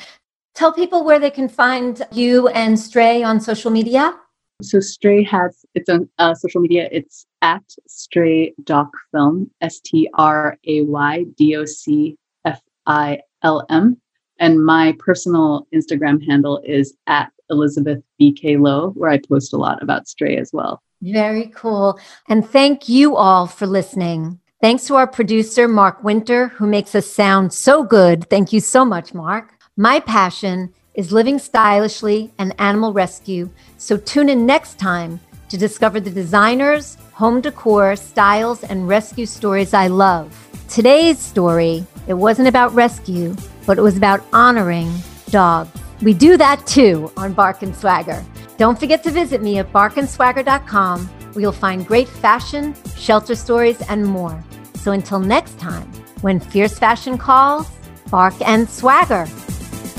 Tell 0.53 0.73
people 0.73 1.03
where 1.03 1.19
they 1.19 1.31
can 1.31 1.47
find 1.47 2.01
you 2.11 2.47
and 2.49 2.77
Stray 2.79 3.23
on 3.23 3.39
social 3.39 3.71
media. 3.71 4.15
So 4.61 4.79
Stray 4.79 5.23
has 5.23 5.65
its 5.73 5.89
own 5.89 6.09
uh, 6.19 6.35
social 6.35 6.61
media. 6.61 6.87
It's 6.91 7.25
at 7.41 7.63
Stray 7.87 8.53
Doc 8.63 8.89
Film, 9.11 9.49
S 9.61 9.79
T 9.79 10.09
R 10.13 10.57
A 10.67 10.81
Y 10.83 11.25
D 11.37 11.55
O 11.55 11.65
C 11.65 12.15
F 12.45 12.61
I 12.85 13.21
L 13.43 13.65
M, 13.69 13.97
and 14.39 14.63
my 14.63 14.95
personal 14.99 15.67
Instagram 15.73 16.23
handle 16.25 16.61
is 16.63 16.95
at 17.07 17.31
Elizabeth 17.49 18.03
BK 18.19 18.59
Lo, 18.59 18.91
where 18.91 19.09
I 19.09 19.19
post 19.19 19.53
a 19.53 19.57
lot 19.57 19.81
about 19.81 20.07
Stray 20.07 20.37
as 20.37 20.51
well. 20.53 20.81
Very 21.01 21.47
cool. 21.55 21.99
And 22.27 22.47
thank 22.47 22.87
you 22.87 23.15
all 23.15 23.47
for 23.47 23.65
listening. 23.65 24.39
Thanks 24.61 24.85
to 24.85 24.95
our 24.95 25.07
producer, 25.07 25.67
Mark 25.67 26.03
Winter, 26.03 26.49
who 26.49 26.67
makes 26.67 26.93
us 26.93 27.07
sound 27.07 27.51
so 27.51 27.83
good. 27.83 28.29
Thank 28.29 28.53
you 28.53 28.59
so 28.59 28.85
much, 28.85 29.11
Mark. 29.13 29.57
My 29.81 29.99
passion 29.99 30.71
is 30.93 31.11
living 31.11 31.39
stylishly 31.39 32.31
and 32.37 32.53
animal 32.59 32.93
rescue, 32.93 33.49
so 33.79 33.97
tune 33.97 34.29
in 34.29 34.45
next 34.45 34.77
time 34.77 35.19
to 35.49 35.57
discover 35.57 35.99
the 35.99 36.11
designers, 36.11 36.97
home 37.13 37.41
decor, 37.41 37.95
styles, 37.95 38.63
and 38.63 38.87
rescue 38.87 39.25
stories 39.25 39.73
I 39.73 39.87
love. 39.87 40.37
Today's 40.69 41.17
story, 41.17 41.83
it 42.07 42.13
wasn't 42.13 42.47
about 42.47 42.75
rescue, 42.75 43.35
but 43.65 43.79
it 43.79 43.81
was 43.81 43.97
about 43.97 44.23
honoring 44.31 44.93
dogs. 45.31 45.71
We 46.03 46.13
do 46.13 46.37
that 46.37 46.63
too 46.67 47.11
on 47.17 47.33
Bark 47.33 47.63
and 47.63 47.75
Swagger. 47.75 48.23
Don't 48.59 48.79
forget 48.79 49.01
to 49.05 49.09
visit 49.09 49.41
me 49.41 49.57
at 49.57 49.73
barkandswagger.com 49.73 51.07
where 51.07 51.41
you'll 51.41 51.51
find 51.53 51.87
great 51.87 52.07
fashion, 52.07 52.75
shelter 52.95 53.33
stories, 53.33 53.81
and 53.89 54.05
more. 54.05 54.43
So 54.75 54.91
until 54.91 55.19
next 55.19 55.57
time, 55.57 55.91
when 56.21 56.39
fierce 56.39 56.77
fashion 56.77 57.17
calls, 57.17 57.67
bark 58.11 58.35
and 58.41 58.69
swagger. 58.69 59.25